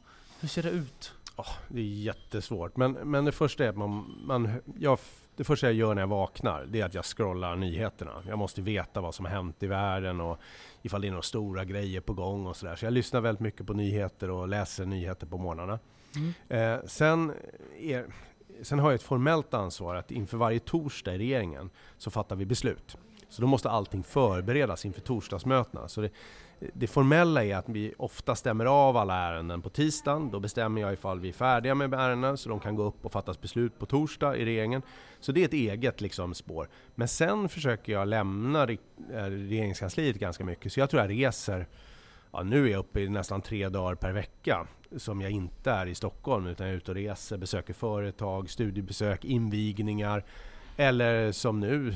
Hur 0.41 0.49
ser 0.49 0.63
det 0.63 0.71
ut? 0.71 1.15
Det 1.69 1.81
är 1.81 1.85
jättesvårt. 1.85 2.77
Men, 2.77 2.93
men 2.93 3.25
det 3.25 3.33
första 3.33 3.65
är 3.65 3.69
att 3.69 3.77
man, 3.77 4.21
man 4.25 4.51
jag, 4.79 4.99
det 5.37 5.45
första 5.45 5.67
jag 5.67 5.75
gör 5.75 5.95
när 5.95 6.03
jag 6.03 6.09
vaknar, 6.09 6.67
det 6.69 6.81
är 6.81 6.85
att 6.85 6.95
jag 6.95 7.05
scrollar 7.05 7.57
nyheterna. 7.57 8.23
Jag 8.29 8.39
måste 8.39 8.63
veta 8.63 9.01
vad 9.01 9.15
som 9.15 9.25
har 9.25 9.33
hänt 9.33 9.63
i 9.63 9.67
världen 9.67 10.21
och 10.21 10.41
ifall 10.83 11.01
det 11.01 11.07
är 11.07 11.11
några 11.11 11.23
stora 11.23 11.65
grejer 11.65 12.01
på 12.01 12.13
gång 12.13 12.47
och 12.47 12.57
sådär. 12.57 12.77
Så 12.77 12.87
jag 12.87 12.93
lyssnar 12.93 13.21
väldigt 13.21 13.41
mycket 13.41 13.67
på 13.67 13.73
nyheter 13.73 14.31
och 14.31 14.49
läser 14.49 14.87
nyheter 14.87 15.27
på 15.27 15.39
morgnarna. 15.39 15.79
Mm. 16.17 16.33
Eh, 16.49 16.87
sen, 16.87 17.33
är, 17.81 18.07
sen 18.63 18.79
har 18.79 18.91
jag 18.91 18.95
ett 18.95 19.03
formellt 19.03 19.55
ansvar 19.55 19.95
att 19.95 20.11
inför 20.11 20.37
varje 20.37 20.59
torsdag 20.59 21.15
i 21.15 21.19
regeringen 21.19 21.71
så 21.99 22.11
fattar 22.11 22.37
vi 22.37 22.47
beslut. 22.47 22.97
Så 23.29 23.43
då 23.43 23.49
måste 23.49 23.71
allting 23.71 24.03
förberedas 24.03 24.85
inför 24.85 25.01
torsdagsmötena. 25.01 25.89
Så 25.89 26.01
det, 26.01 26.11
det 26.73 26.87
formella 26.87 27.45
är 27.45 27.57
att 27.57 27.69
vi 27.69 27.95
ofta 27.99 28.35
stämmer 28.35 28.65
av 28.65 28.97
alla 28.97 29.15
ärenden 29.15 29.63
på 29.63 29.69
tisdagen. 29.69 30.31
Då 30.31 30.41
bestämmer 30.41 30.81
jag 30.81 30.93
ifall 30.93 31.21
vi 31.21 31.29
är 31.29 31.33
färdiga 31.33 31.75
med 31.75 31.95
ärendena 31.95 32.37
så 32.37 32.49
de 32.49 32.61
kan 32.61 32.75
gå 32.77 32.83
upp 32.83 33.05
och 33.05 33.13
fattas 33.13 33.41
beslut 33.41 33.79
på 33.79 33.87
torsdag 33.87 34.37
i 34.37 34.45
regeringen. 34.45 34.83
Så 35.21 35.33
det 35.33 35.41
är 35.41 35.45
ett 35.45 35.53
eget 35.53 36.01
liksom, 36.01 36.35
spår. 36.35 36.69
Men 36.95 37.09
sen 37.09 37.49
försöker 37.49 37.93
jag 37.93 38.09
lämna 38.09 38.63
eh, 38.63 38.77
regeringskansliet 39.25 40.17
ganska 40.17 40.45
mycket. 40.45 40.73
Så 40.73 40.81
jag 40.81 40.91
tror 40.91 41.03
jag 41.03 41.11
reser, 41.11 41.67
ja, 42.33 42.43
nu 42.43 42.67
är 42.67 42.71
jag 42.71 42.79
uppe 42.79 43.01
i 43.01 43.09
nästan 43.09 43.43
tre 43.43 43.69
dagar 43.69 43.95
per 43.95 44.13
vecka 44.13 44.67
som 44.97 45.21
jag 45.21 45.31
inte 45.31 45.71
är 45.71 45.87
i 45.87 45.95
Stockholm 45.95 46.47
utan 46.47 46.67
jag 46.67 46.73
är 46.73 46.77
ute 46.77 46.91
och 46.91 46.95
reser, 46.95 47.39
besöker 47.39 47.75
företag, 47.75 48.51
studiebesök, 48.51 49.25
invigningar. 49.25 50.25
Eller 50.77 51.33
som 51.33 51.61
nu, 51.61 51.95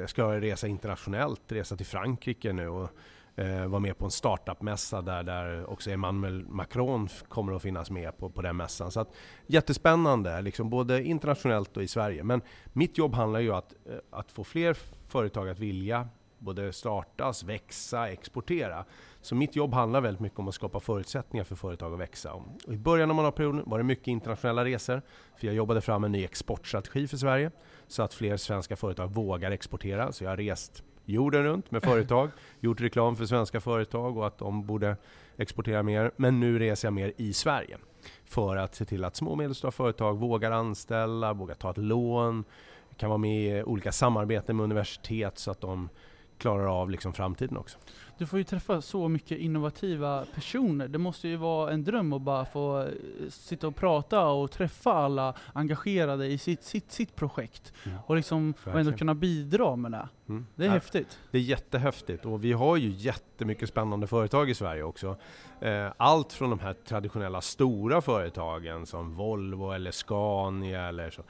jag 0.00 0.10
ska 0.10 0.40
resa 0.40 0.66
internationellt, 0.66 1.52
resa 1.52 1.76
till 1.76 1.86
Frankrike 1.86 2.52
nu 2.52 2.68
och 2.68 2.90
eh, 3.36 3.66
vara 3.66 3.80
med 3.80 3.98
på 3.98 4.04
en 4.04 4.10
startup-mässa 4.10 5.02
där, 5.02 5.22
där 5.22 5.70
också 5.70 5.90
Emmanuel 5.90 6.44
Macron 6.48 7.08
kommer 7.28 7.52
att 7.52 7.62
finnas 7.62 7.90
med 7.90 8.18
på, 8.18 8.30
på 8.30 8.42
den 8.42 8.56
mässan. 8.56 8.90
Så 8.90 9.00
att, 9.00 9.14
jättespännande, 9.46 10.42
liksom 10.42 10.70
både 10.70 11.02
internationellt 11.04 11.76
och 11.76 11.82
i 11.82 11.88
Sverige. 11.88 12.24
Men 12.24 12.40
mitt 12.72 12.98
jobb 12.98 13.14
handlar 13.14 13.40
ju 13.40 13.50
om 13.50 13.58
att, 13.58 13.74
eh, 13.86 13.96
att 14.10 14.32
få 14.32 14.44
fler 14.44 14.76
företag 15.08 15.48
att 15.48 15.58
vilja 15.58 16.08
både 16.42 16.72
startas, 16.72 17.44
växa, 17.44 18.08
exportera. 18.08 18.84
Så 19.20 19.34
mitt 19.34 19.56
jobb 19.56 19.74
handlar 19.74 20.00
väldigt 20.00 20.20
mycket 20.20 20.38
om 20.38 20.48
att 20.48 20.54
skapa 20.54 20.80
förutsättningar 20.80 21.44
för 21.44 21.56
företag 21.56 21.92
att 21.92 22.00
växa. 22.00 22.32
Och 22.32 22.72
I 22.72 22.76
början 22.76 23.10
av 23.10 23.16
mandatperioden 23.16 23.62
var 23.66 23.78
det 23.78 23.84
mycket 23.84 24.08
internationella 24.08 24.64
resor, 24.64 25.02
för 25.36 25.46
jag 25.46 25.56
jobbade 25.56 25.80
fram 25.80 26.04
en 26.04 26.12
ny 26.12 26.24
exportstrategi 26.24 27.08
för 27.08 27.16
Sverige, 27.16 27.50
så 27.86 28.02
att 28.02 28.14
fler 28.14 28.36
svenska 28.36 28.76
företag 28.76 29.14
vågar 29.14 29.50
exportera. 29.50 30.12
Så 30.12 30.24
jag 30.24 30.30
har 30.30 30.36
rest 30.36 30.82
jorden 31.04 31.42
runt 31.42 31.70
med 31.70 31.82
företag, 31.82 32.30
gjort 32.60 32.80
reklam 32.80 33.16
för 33.16 33.26
svenska 33.26 33.60
företag 33.60 34.16
och 34.16 34.26
att 34.26 34.38
de 34.38 34.66
borde 34.66 34.96
exportera 35.36 35.82
mer. 35.82 36.10
Men 36.16 36.40
nu 36.40 36.58
reser 36.58 36.88
jag 36.88 36.92
mer 36.92 37.12
i 37.16 37.32
Sverige 37.32 37.78
för 38.24 38.56
att 38.56 38.74
se 38.74 38.84
till 38.84 39.04
att 39.04 39.16
små 39.16 39.30
och 39.30 39.38
medelstora 39.38 39.72
företag 39.72 40.18
vågar 40.18 40.50
anställa, 40.50 41.32
vågar 41.32 41.54
ta 41.54 41.70
ett 41.70 41.78
lån, 41.78 42.44
kan 42.96 43.08
vara 43.08 43.18
med 43.18 43.58
i 43.58 43.62
olika 43.62 43.92
samarbeten 43.92 44.56
med 44.56 44.64
universitet 44.64 45.38
så 45.38 45.50
att 45.50 45.60
de 45.60 45.88
klarar 46.42 46.80
av 46.80 46.90
liksom 46.90 47.12
framtiden 47.12 47.56
också. 47.56 47.78
Du 48.18 48.26
får 48.26 48.38
ju 48.38 48.44
träffa 48.44 48.80
så 48.82 49.08
mycket 49.08 49.38
innovativa 49.38 50.24
personer. 50.34 50.88
Det 50.88 50.98
måste 50.98 51.28
ju 51.28 51.36
vara 51.36 51.72
en 51.72 51.84
dröm 51.84 52.12
att 52.12 52.22
bara 52.22 52.44
få 52.44 52.80
eh, 52.80 52.88
sitta 53.28 53.66
och 53.66 53.76
prata 53.76 54.26
och 54.28 54.50
träffa 54.50 54.92
alla 54.92 55.34
engagerade 55.52 56.26
i 56.26 56.38
sitt, 56.38 56.64
sitt, 56.64 56.92
sitt 56.92 57.16
projekt. 57.16 57.72
Mm. 57.86 57.98
Och 58.06 58.16
liksom 58.16 58.54
och 58.64 58.80
ändå 58.80 58.92
kunna 58.92 59.14
bidra 59.14 59.76
med 59.76 59.92
det. 59.92 60.08
Mm. 60.28 60.46
Det 60.54 60.64
är 60.64 60.66
Ja, 60.66 60.72
häftigt. 60.72 61.18
Det 61.30 61.38
är 61.38 61.42
jättehäftigt 61.42 62.26
och 62.26 62.44
vi 62.44 62.52
har 62.52 62.76
ju 62.76 62.90
jättemycket 62.90 63.68
spännande 63.68 64.06
företag 64.06 64.50
i 64.50 64.54
Sverige 64.54 64.82
också. 64.82 65.16
Eh, 65.60 65.92
Allt 65.96 66.32
från 66.32 66.50
de 66.50 66.58
här 66.58 66.72
traditionella 66.72 67.40
stora 67.40 68.00
företagen 68.00 68.86
som 68.86 69.14
Volvo 69.14 69.72
eller 69.72 69.90
Scania 69.90 70.88
eller 70.88 71.10
så. 71.10 71.22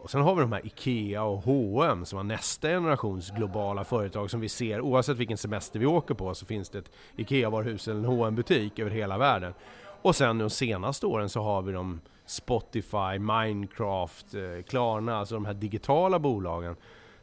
Och 0.00 0.10
sen 0.10 0.20
har 0.20 0.34
vi 0.34 0.40
de 0.40 0.52
här 0.52 0.66
IKEA 0.66 1.22
och 1.22 1.42
H&M 1.42 2.04
som 2.04 2.16
var 2.16 2.24
nästa 2.24 2.68
generations 2.68 3.30
globala 3.30 3.84
företag 3.84 4.30
som 4.30 4.40
vi 4.40 4.48
ser 4.48 4.80
oavsett 4.80 5.16
vilken 5.16 5.36
semester 5.36 5.78
vi 5.78 5.86
åker 5.86 6.14
på 6.14 6.34
så 6.34 6.46
finns 6.46 6.68
det 6.68 6.78
ett 6.78 6.90
IKEA-varuhus 7.16 7.88
eller 7.88 8.00
en 8.00 8.04
hm 8.04 8.34
butik 8.34 8.78
över 8.78 8.90
hela 8.90 9.18
världen. 9.18 9.54
Och 10.02 10.16
sen 10.16 10.38
de 10.38 10.50
senaste 10.50 11.06
åren 11.06 11.28
så 11.28 11.42
har 11.42 11.62
vi 11.62 11.72
de 11.72 12.00
Spotify, 12.26 13.18
Minecraft, 13.18 14.34
eh, 14.34 14.62
Klarna, 14.68 15.16
alltså 15.16 15.34
de 15.34 15.44
här 15.44 15.54
digitala 15.54 16.18
bolagen. 16.18 16.76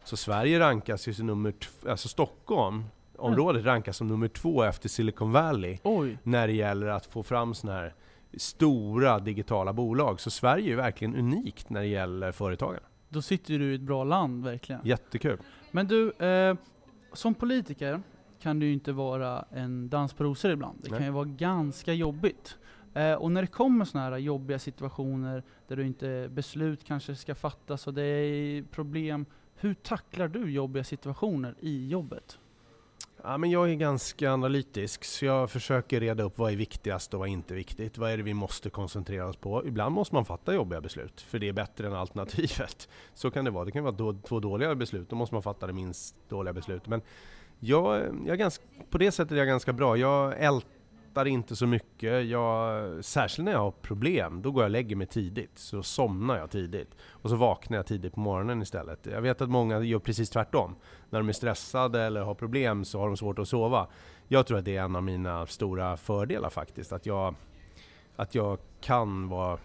Så 0.03 0.17
Sverige 0.17 0.59
rankas 0.59 1.07
ju 1.07 1.13
som 1.13 1.27
nummer 1.27 1.53
alltså 1.87 2.07
Stockholm 2.07 2.83
området 3.17 3.65
rankas 3.65 3.97
som 3.97 4.07
nummer 4.07 4.27
två 4.27 4.63
efter 4.63 4.89
Silicon 4.89 5.31
Valley 5.31 5.77
Oj. 5.83 6.17
när 6.23 6.47
det 6.47 6.53
gäller 6.53 6.87
att 6.87 7.05
få 7.05 7.23
fram 7.23 7.53
sådana 7.53 7.79
här 7.79 7.93
stora 8.37 9.19
digitala 9.19 9.73
bolag. 9.73 10.19
Så 10.19 10.31
Sverige 10.31 10.73
är 10.73 10.77
verkligen 10.77 11.15
unikt 11.15 11.69
när 11.69 11.81
det 11.81 11.87
gäller 11.87 12.31
företagande. 12.31 12.83
Då 13.09 13.21
sitter 13.21 13.59
du 13.59 13.71
i 13.71 13.75
ett 13.75 13.81
bra 13.81 14.03
land 14.03 14.43
verkligen. 14.43 14.81
Jättekul. 14.83 15.37
Men 15.71 15.87
du, 15.87 16.11
eh, 16.11 16.55
som 17.13 17.33
politiker 17.33 18.01
kan 18.39 18.59
du 18.59 18.65
ju 18.65 18.73
inte 18.73 18.91
vara 18.91 19.45
en 19.51 19.89
dans 19.89 20.13
på 20.13 20.23
rosor 20.23 20.51
ibland. 20.51 20.79
Det 20.81 20.89
Nej. 20.89 20.99
kan 20.99 21.07
ju 21.07 21.13
vara 21.13 21.25
ganska 21.25 21.93
jobbigt. 21.93 22.57
Eh, 22.93 23.13
och 23.13 23.31
när 23.31 23.41
det 23.41 23.47
kommer 23.47 23.85
sådana 23.85 24.09
här 24.09 24.17
jobbiga 24.17 24.59
situationer 24.59 25.43
där 25.67 25.75
du 25.75 25.85
inte 25.85 26.29
beslut 26.31 26.83
kanske 26.83 27.15
ska 27.15 27.35
fattas 27.35 27.87
och 27.87 27.93
det 27.93 28.03
är 28.03 28.63
problem. 28.63 29.25
Hur 29.55 29.73
tacklar 29.73 30.27
du 30.27 30.51
jobbiga 30.51 30.83
situationer 30.83 31.55
i 31.59 31.87
jobbet? 31.87 32.39
Ja, 33.27 33.37
men 33.37 33.49
jag 33.49 33.71
är 33.71 33.75
ganska 33.75 34.31
analytisk 34.31 35.03
så 35.03 35.25
jag 35.25 35.51
försöker 35.51 35.99
reda 35.99 36.23
upp 36.23 36.37
vad 36.37 36.51
är 36.51 36.55
viktigast 36.55 37.13
och 37.13 37.19
vad 37.19 37.29
är 37.29 37.33
inte 37.33 37.53
viktigt. 37.53 37.97
Vad 37.97 38.11
är 38.11 38.17
det 38.17 38.23
vi 38.23 38.33
måste 38.33 38.69
koncentrera 38.69 39.27
oss 39.27 39.35
på? 39.35 39.65
Ibland 39.65 39.95
måste 39.95 40.15
man 40.15 40.25
fatta 40.25 40.53
jobbiga 40.53 40.81
beslut 40.81 41.21
för 41.21 41.39
det 41.39 41.47
är 41.47 41.53
bättre 41.53 41.87
än 41.87 41.93
alternativet. 41.93 42.89
Så 43.13 43.31
kan 43.31 43.45
det 43.45 43.51
vara. 43.51 43.65
Det 43.65 43.71
kan 43.71 43.83
vara 43.83 44.15
två 44.27 44.39
dåliga 44.39 44.75
beslut, 44.75 45.09
då 45.09 45.15
måste 45.15 45.35
man 45.35 45.43
fatta 45.43 45.67
det 45.67 45.73
minst 45.73 46.15
dåliga 46.29 46.53
beslutet. 46.53 46.87
Men 46.87 47.01
Jag, 47.59 47.95
jag 48.25 48.33
är 48.33 48.35
ganska, 48.35 48.63
på 48.89 48.97
det 48.97 49.11
sättet 49.11 49.31
är 49.31 49.35
jag 49.35 49.47
ganska 49.47 49.73
bra. 49.73 49.97
Jag 49.97 50.43
ältar 50.43 50.74
inte 51.27 51.55
så 51.55 51.67
mycket. 51.67 52.25
Jag, 52.25 53.05
särskilt 53.05 53.45
när 53.45 53.51
jag 53.51 53.59
har 53.59 53.71
problem, 53.71 54.41
då 54.41 54.51
går 54.51 54.63
jag 54.63 54.67
och 54.67 54.71
lägger 54.71 54.95
mig 54.95 55.07
tidigt. 55.07 55.57
Så 55.57 55.83
somnar 55.83 56.37
jag 56.37 56.51
tidigt. 56.51 56.95
Och 57.09 57.29
så 57.29 57.35
vaknar 57.35 57.77
jag 57.77 57.85
tidigt 57.85 58.13
på 58.13 58.19
morgonen 58.19 58.61
istället. 58.61 59.05
Jag 59.05 59.21
vet 59.21 59.41
att 59.41 59.49
många 59.49 59.79
gör 59.79 59.99
precis 59.99 60.29
tvärtom. 60.29 60.75
När 61.09 61.19
de 61.19 61.29
är 61.29 61.33
stressade 61.33 62.01
eller 62.01 62.21
har 62.21 62.35
problem 62.35 62.85
så 62.85 62.99
har 62.99 63.07
de 63.07 63.17
svårt 63.17 63.39
att 63.39 63.47
sova. 63.47 63.87
Jag 64.27 64.47
tror 64.47 64.57
att 64.57 64.65
det 64.65 64.77
är 64.77 64.83
en 64.83 64.95
av 64.95 65.03
mina 65.03 65.45
stora 65.45 65.97
fördelar 65.97 66.49
faktiskt. 66.49 66.91
Att 66.93 67.05
jag, 67.05 67.35
att 68.15 68.35
jag 68.35 68.57
kan 68.81 69.29
vara 69.29 69.57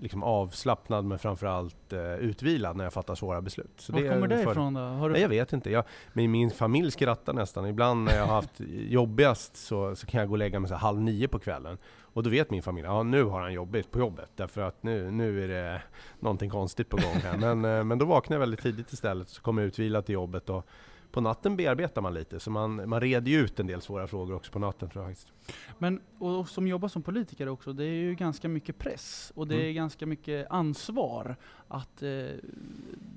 liksom 0.00 0.22
avslappnad 0.22 1.04
men 1.04 1.18
framförallt 1.18 1.92
eh, 1.92 2.14
utvilad 2.14 2.76
när 2.76 2.84
jag 2.84 2.92
fattar 2.92 3.14
svåra 3.14 3.40
beslut. 3.40 3.72
Så 3.76 3.92
Var 3.92 4.00
kommer 4.00 4.26
det 4.26 4.42
ifrån 4.42 4.74
då? 4.74 4.80
Har 4.80 5.08
du... 5.08 5.12
Nej, 5.12 5.22
jag 5.22 5.28
vet 5.28 5.52
inte. 5.52 5.70
Jag, 5.70 5.84
men 6.12 6.30
min 6.30 6.50
familj 6.50 6.90
skrattar 6.90 7.32
nästan. 7.32 7.66
Ibland 7.66 8.04
när 8.04 8.16
jag 8.16 8.26
har 8.26 8.34
haft 8.34 8.60
jobbigast 8.88 9.56
så, 9.56 9.96
så 9.96 10.06
kan 10.06 10.20
jag 10.20 10.28
gå 10.28 10.34
och 10.34 10.38
lägga 10.38 10.60
mig 10.60 10.68
så 10.68 10.74
halv 10.74 11.00
nio 11.00 11.28
på 11.28 11.38
kvällen. 11.38 11.78
Och 12.14 12.22
då 12.22 12.30
vet 12.30 12.50
min 12.50 12.62
familj, 12.62 12.86
ja 12.86 13.02
nu 13.02 13.24
har 13.24 13.40
han 13.40 13.52
jobbigt 13.52 13.90
på 13.90 13.98
jobbet 13.98 14.30
därför 14.36 14.60
att 14.60 14.82
nu, 14.82 15.10
nu 15.10 15.44
är 15.44 15.48
det 15.48 15.82
någonting 16.20 16.50
konstigt 16.50 16.88
på 16.88 16.96
gång 16.96 17.20
här. 17.22 17.36
Men, 17.38 17.64
eh, 17.64 17.84
men 17.84 17.98
då 17.98 18.04
vaknar 18.04 18.34
jag 18.34 18.40
väldigt 18.40 18.62
tidigt 18.62 18.92
istället 18.92 19.28
så 19.28 19.42
kommer 19.42 19.62
jag 19.62 19.66
utvilad 19.66 20.06
till 20.06 20.12
jobbet 20.12 20.50
och 20.50 20.66
på 21.12 21.20
natten 21.20 21.56
bearbetar 21.56 22.02
man 22.02 22.14
lite, 22.14 22.40
så 22.40 22.50
man, 22.50 22.88
man 22.88 23.00
reder 23.00 23.30
ju 23.30 23.40
ut 23.40 23.60
en 23.60 23.66
del 23.66 23.80
svåra 23.80 24.06
frågor 24.06 24.34
också 24.34 24.52
på 24.52 24.58
natten 24.58 24.90
tror 24.90 25.04
jag 25.04 25.10
faktiskt. 25.10 25.32
Men, 25.78 26.00
och 26.18 26.48
som 26.48 26.66
jobbar 26.66 26.88
som 26.88 27.02
politiker 27.02 27.48
också, 27.48 27.72
det 27.72 27.84
är 27.84 27.94
ju 27.94 28.14
ganska 28.14 28.48
mycket 28.48 28.78
press 28.78 29.32
och 29.34 29.46
det 29.46 29.54
mm. 29.54 29.66
är 29.66 29.72
ganska 29.72 30.06
mycket 30.06 30.46
ansvar 30.50 31.36
att 31.68 32.02
eh, 32.02 32.10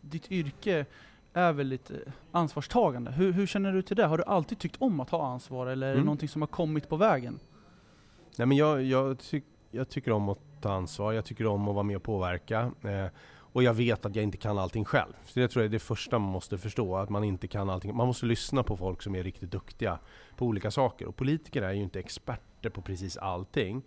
ditt 0.02 0.32
yrke 0.32 0.86
är 1.34 1.54
väldigt 1.54 1.92
ansvarstagande. 2.32 3.12
Hur, 3.12 3.32
hur, 3.32 3.48
känner 3.48 3.74
du 3.74 3.82
till 3.82 3.96
det? 3.96 4.06
Har 4.06 4.18
du 4.18 4.24
alltid 4.24 4.60
tyckt 4.60 4.76
om 4.80 5.00
att 5.00 5.10
ha 5.10 5.28
ansvar 5.28 5.68
eller 5.68 5.88
är 5.88 5.92
mm. 5.92 6.02
det 6.02 6.06
någonting 6.06 6.30
som 6.30 6.42
har 6.42 6.48
kommit 6.48 6.90
på 6.90 6.98
vägen? 6.98 7.40
Nej 8.38 8.48
men 8.48 8.58
jag, 8.58 8.84
jag, 8.84 9.20
tyck, 9.20 9.44
jag 9.72 9.90
tycker 9.90 10.12
om 10.12 10.30
att 10.30 10.40
ta 10.62 10.74
ansvar, 10.74 11.14
jag 11.14 11.26
tycker 11.26 11.48
om 11.48 11.68
att 11.68 11.76
vara 11.76 11.84
med 11.84 11.96
och 11.96 12.04
påverka. 12.04 12.72
Eh, 12.82 13.08
och 13.56 13.64
jag 13.64 13.74
vet 13.74 14.06
att 14.06 14.16
jag 14.16 14.24
inte 14.24 14.38
kan 14.38 14.58
allting 14.58 14.86
själv. 14.86 15.14
Så 15.26 15.40
det 15.40 15.48
tror 15.48 15.64
jag 15.64 15.70
är 15.70 15.72
det 15.72 15.80
första 15.80 16.20
man 16.20 16.32
måste 16.32 16.58
förstå, 16.58 16.98
att 16.98 17.10
man 17.10 17.24
inte 17.24 17.48
kan 17.48 17.70
allting. 17.70 17.96
Man 17.96 18.08
måste 18.08 18.26
lyssna 18.26 18.64
på 18.64 18.78
folk 18.78 19.02
som 19.02 19.16
är 19.16 19.24
riktigt 19.24 19.52
duktiga 19.52 20.00
på 20.38 20.46
olika 20.46 20.72
saker. 20.72 21.06
Och 21.08 21.16
politiker 21.16 21.62
är 21.62 21.74
ju 21.74 21.82
inte 21.82 22.00
experter 22.00 22.70
på 22.70 22.82
precis 22.82 23.18
allting. 23.18 23.82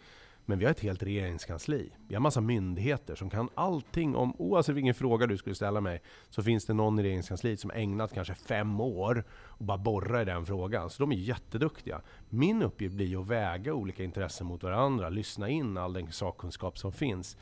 Men 0.44 0.58
vi 0.58 0.64
har 0.64 0.72
ett 0.72 0.80
helt 0.80 1.02
regeringskansli. 1.02 1.92
Vi 2.08 2.14
har 2.14 2.20
massa 2.20 2.40
myndigheter 2.40 3.14
som 3.14 3.30
kan 3.30 3.48
allting 3.54 4.16
om, 4.16 4.34
oavsett 4.38 4.76
vilken 4.76 4.94
fråga 4.94 5.26
du 5.26 5.36
skulle 5.36 5.54
ställa 5.54 5.80
mig, 5.80 6.02
så 6.30 6.42
finns 6.42 6.66
det 6.66 6.74
någon 6.74 6.98
i 6.98 7.02
regeringskansliet 7.02 7.60
som 7.60 7.70
ägnat 7.70 8.14
kanske 8.14 8.34
fem 8.34 8.80
år 8.80 9.24
och 9.32 9.64
bara 9.64 9.78
borra 9.78 10.22
i 10.22 10.24
den 10.24 10.46
frågan. 10.46 10.90
Så 10.90 11.02
de 11.02 11.12
är 11.12 11.16
jätteduktiga. 11.16 12.00
Min 12.28 12.62
uppgift 12.62 12.94
blir 12.94 13.20
att 13.20 13.28
väga 13.28 13.74
olika 13.74 14.04
intressen 14.04 14.46
mot 14.46 14.62
varandra, 14.62 15.08
lyssna 15.08 15.48
in 15.48 15.76
all 15.76 15.92
den 15.92 16.12
sakkunskap 16.12 16.78
som 16.78 16.92
finns 16.92 17.36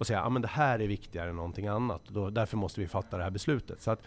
och 0.00 0.06
säga 0.06 0.20
att 0.20 0.36
ah, 0.36 0.38
det 0.38 0.48
här 0.48 0.78
är 0.78 0.86
viktigare 0.86 1.30
än 1.30 1.36
någonting 1.36 1.66
annat. 1.66 2.02
Då, 2.08 2.30
därför 2.30 2.56
måste 2.56 2.80
vi 2.80 2.86
fatta 2.86 3.16
det 3.16 3.22
här 3.22 3.30
beslutet. 3.30 3.82
Så 3.82 3.90
att, 3.90 4.02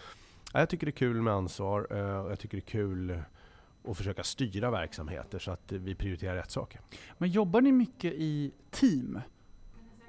ja, 0.54 0.60
jag 0.60 0.70
tycker 0.70 0.86
det 0.86 0.90
är 0.90 0.92
kul 0.92 1.22
med 1.22 1.34
ansvar 1.34 1.88
eh, 1.92 2.26
och 2.26 2.32
jag 2.32 2.40
tycker 2.40 2.58
det 2.58 2.62
är 2.62 2.72
kul 2.72 3.22
att 3.88 3.98
försöka 3.98 4.24
styra 4.24 4.72
verksamheter 4.72 5.40
så 5.40 5.52
att 5.52 5.72
vi 5.72 5.96
prioriterar 5.96 6.36
rätt 6.36 6.52
saker. 6.52 6.82
Men 7.18 7.30
jobbar 7.30 7.62
ni 7.62 7.72
mycket 7.72 8.14
i 8.14 8.52
team? 8.72 9.20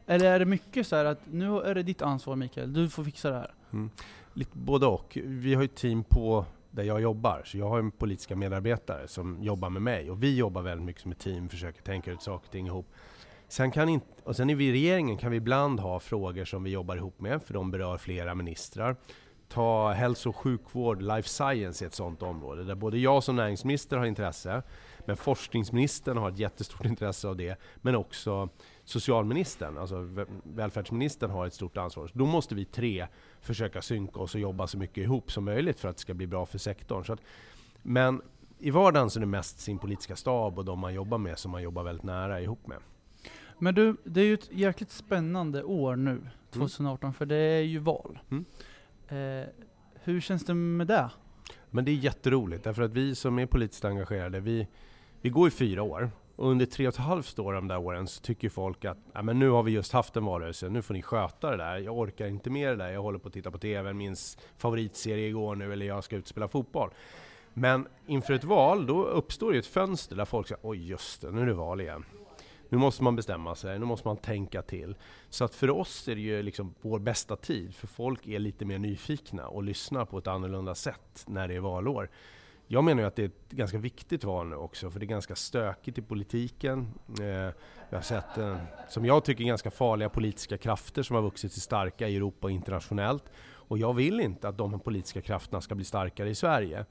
Eller 0.07 0.27
är 0.27 0.39
det 0.39 0.45
mycket 0.45 0.87
så 0.87 0.97
att 0.97 1.21
nu 1.31 1.61
är 1.61 1.75
det 1.75 1.83
ditt 1.83 2.03
ansvar 2.03 2.37
Mikael, 2.37 2.73
du 2.73 2.89
får 2.89 3.05
fixa 3.05 3.31
det 3.31 3.37
här? 3.37 3.55
Mm. 3.73 3.91
Lite 4.35 4.59
både 4.59 4.87
och. 4.87 5.19
Vi 5.25 5.55
har 5.55 5.63
ju 5.63 5.69
team 5.69 6.05
på 6.05 6.47
där 6.71 6.83
jag 6.83 7.01
jobbar, 7.01 7.43
så 7.45 7.59
jag 7.59 7.69
har 7.69 7.79
en 7.79 7.91
politiska 7.91 8.37
medarbetare 8.37 9.09
som 9.09 9.43
jobbar 9.43 9.71
med 9.71 9.83
mig 9.83 10.11
och 10.11 10.23
vi 10.23 10.37
jobbar 10.37 10.63
väldigt 10.63 10.87
mycket 10.87 11.03
som 11.03 11.13
ett 11.13 11.19
team, 11.19 11.49
försöker 11.49 11.83
tänka 11.83 12.13
ut 12.13 12.23
saker 12.23 12.47
och 12.47 12.53
ting 12.53 12.67
ihop. 12.67 12.87
Sen 13.49 13.71
kan 13.71 13.89
inte, 13.89 14.07
och 14.25 14.37
sen 14.37 14.51
i 14.51 14.55
regeringen 14.55 15.17
kan 15.17 15.31
vi 15.31 15.37
ibland 15.37 15.81
ha 15.81 16.01
frågor 16.01 16.45
som 16.45 16.65
vi 16.65 16.71
jobbar 16.71 16.97
ihop 16.97 17.21
med, 17.21 17.43
för 17.43 17.55
de 17.55 17.71
berör 17.71 17.99
flera 17.99 18.35
ministrar. 18.35 18.97
Ta 19.49 19.93
hälso 19.93 20.29
och 20.29 20.37
sjukvård, 20.37 21.03
life 21.03 21.29
science 21.29 21.85
är 21.85 21.87
ett 21.87 21.95
sådant 21.95 22.23
område, 22.23 22.65
där 22.65 22.75
både 22.75 22.99
jag 22.99 23.23
som 23.23 23.37
näringsminister 23.37 23.97
har 23.97 24.07
intresse, 24.07 24.63
men 25.07 25.17
forskningsministern 25.17 26.17
har 26.17 26.31
ett 26.31 26.39
jättestort 26.39 26.85
intresse 26.87 27.29
av 27.29 27.37
det, 27.37 27.59
men 27.77 27.95
också 27.95 28.49
socialministern, 28.85 29.79
alltså 29.79 30.27
välfärdsministern 30.43 31.31
har 31.31 31.47
ett 31.47 31.55
stort 31.55 31.77
ansvar. 31.77 32.07
Så 32.07 32.19
då 32.19 32.27
måste 32.27 32.55
vi 32.55 32.65
tre 32.65 33.07
försöka 33.41 33.83
synka 33.83 34.21
oss 34.21 34.35
och 34.35 34.41
jobba 34.41 34.67
så 34.67 34.79
mycket 34.79 35.05
ihop 35.05 35.33
som 35.33 35.45
möjligt 35.45 35.81
för 35.81 35.89
att 35.89 35.97
det 35.97 36.01
ska 36.01 36.15
bli 36.15 36.27
bra 36.27 36.47
för 36.47 36.59
sektorn. 36.59 37.05
Så 37.05 37.13
att, 37.13 37.21
men 37.83 38.23
i 38.59 38.71
vardagen 38.71 39.11
så 39.11 39.19
är 39.19 39.21
det 39.21 39.27
mest 39.27 39.61
sin 39.61 39.79
politiska 39.79 40.17
stab 40.17 40.59
och 40.59 40.65
de 40.65 40.79
man 40.79 40.95
jobbar 40.95 41.19
med 41.19 41.39
som 41.39 41.51
man 41.51 41.63
jobbar 41.63 41.83
väldigt 41.83 42.05
nära 42.05 42.41
ihop 42.41 42.67
med. 42.67 42.79
Men 43.65 43.75
du, 43.75 43.97
det 44.05 44.21
är 44.21 44.25
ju 44.25 44.35
ett 44.35 44.53
jäkligt 44.53 44.91
spännande 44.91 45.63
år 45.63 45.97
nu, 45.97 46.21
2018, 46.51 47.07
mm. 47.07 47.15
för 47.15 47.27
det 47.27 47.37
är 47.37 47.61
ju 47.61 47.79
val. 47.79 48.19
Mm. 48.31 48.45
Eh, 49.09 49.49
hur 49.95 50.21
känns 50.21 50.45
det 50.45 50.55
med 50.55 50.87
det? 50.87 51.11
Men 51.71 51.85
det 51.85 51.91
är 51.91 51.95
jätteroligt, 51.95 52.65
därför 52.65 52.83
att 52.83 52.93
vi 52.93 53.15
som 53.15 53.39
är 53.39 53.47
politiskt 53.47 53.85
engagerade, 53.85 54.41
vi, 54.41 54.69
vi 55.21 55.31
går 55.31 55.49
i 55.49 55.51
fyra 55.51 55.83
år. 55.83 56.11
Och 56.37 56.51
under 56.51 56.67
tre 56.67 56.89
och 56.89 56.95
ett 56.95 57.01
halvt 57.01 57.39
år 57.39 57.53
de 57.53 57.69
där 57.69 57.79
åren 57.79 58.07
så 58.07 58.23
tycker 58.23 58.49
folk 58.49 58.85
att 58.85 58.99
ja, 59.13 59.23
men 59.23 59.39
nu 59.39 59.49
har 59.49 59.63
vi 59.63 59.73
just 59.73 59.93
haft 59.93 60.17
en 60.17 60.25
valrörelse, 60.25 60.69
nu 60.69 60.83
får 60.83 60.95
ni 60.95 61.03
sköta 61.03 61.51
det 61.51 61.57
där. 61.57 61.77
Jag 61.79 61.99
orkar 61.99 62.27
inte 62.27 62.51
med 62.51 62.69
det 62.69 62.77
där, 62.77 62.91
jag 62.91 63.03
håller 63.03 63.19
på 63.19 63.29
att 63.29 63.35
titta 63.35 63.51
på 63.51 63.59
TV, 63.59 63.93
minns 63.93 64.39
favoritserie 64.57 65.29
igår 65.29 65.57
nu, 65.57 65.73
eller 65.73 65.87
jag 65.87 66.05
ska 66.05 66.17
ut 66.17 66.25
och 66.25 66.29
spela 66.29 66.49
fotboll. 66.49 66.91
Men 67.53 67.89
inför 68.07 68.35
ett 68.35 68.45
val, 68.45 68.87
då 68.87 69.05
uppstår 69.05 69.53
ju 69.53 69.59
ett 69.59 69.67
fönster 69.67 70.17
där 70.17 70.25
folk 70.25 70.49
säger 70.49 70.61
oj 70.63 70.89
just 70.89 71.23
det, 71.23 71.31
nu 71.31 71.43
är 71.43 71.47
det 71.47 71.55
val 71.55 71.81
igen. 71.81 72.05
Nu 72.69 72.79
måste 72.79 73.03
man 73.03 73.17
bestämma 73.17 73.55
sig, 73.55 73.79
nu 73.79 73.85
måste 73.85 74.09
man 74.09 74.17
tänka 74.17 74.63
till. 74.63 74.95
Så 75.29 75.45
att 75.45 75.55
för 75.55 75.71
oss 75.71 76.09
är 76.09 76.15
det 76.15 76.21
ju 76.21 76.43
liksom 76.43 76.75
vår 76.81 76.99
bästa 76.99 77.37
tid, 77.37 77.75
för 77.75 77.87
folk 77.87 78.27
är 78.27 78.39
lite 78.39 78.65
mer 78.65 78.79
nyfikna 78.79 79.47
och 79.47 79.63
lyssnar 79.63 80.05
på 80.05 80.19
ett 80.19 80.27
annorlunda 80.27 80.75
sätt 80.75 81.25
när 81.27 81.49
det 81.49 81.55
är 81.55 81.61
valår. 81.61 82.11
Jag 82.67 82.85
menar 82.85 83.03
ju 83.03 83.07
att 83.07 83.17
det 83.17 83.23
är 83.23 83.27
ett 83.27 83.51
ganska 83.51 83.79
viktigt 83.79 84.25
val 84.25 84.47
nu 84.47 84.57
också, 84.57 84.91
för 84.91 85.01
det 85.01 85.07
är 85.07 85.09
ganska 85.09 85.35
stökigt 85.35 85.99
i 85.99 86.03
politiken. 86.03 86.95
Eh, 87.21 87.27
jag 87.91 87.99
har 87.99 88.03
sett, 88.03 88.39
eh, 88.39 88.57
som 88.89 89.05
jag 89.05 89.25
tycker, 89.25 89.45
ganska 89.45 89.71
farliga 89.71 90.09
politiska 90.09 90.59
krafter 90.59 91.03
som 91.03 91.17
har 91.17 91.23
vuxit 91.23 91.53
sig 91.53 91.63
starka 91.63 92.09
i 92.09 92.17
Europa 92.17 92.47
och 92.47 92.51
internationellt. 92.51 93.25
Och 93.43 93.79
jag 93.79 93.95
vill 93.95 94.21
inte 94.21 94.49
att 94.49 94.59
de 94.59 94.81
politiska 94.81 95.21
krafterna 95.21 95.61
ska 95.61 95.75
bli 95.75 95.85
starkare 95.85 96.31
i 96.31 96.35
Sverige. 96.35 96.85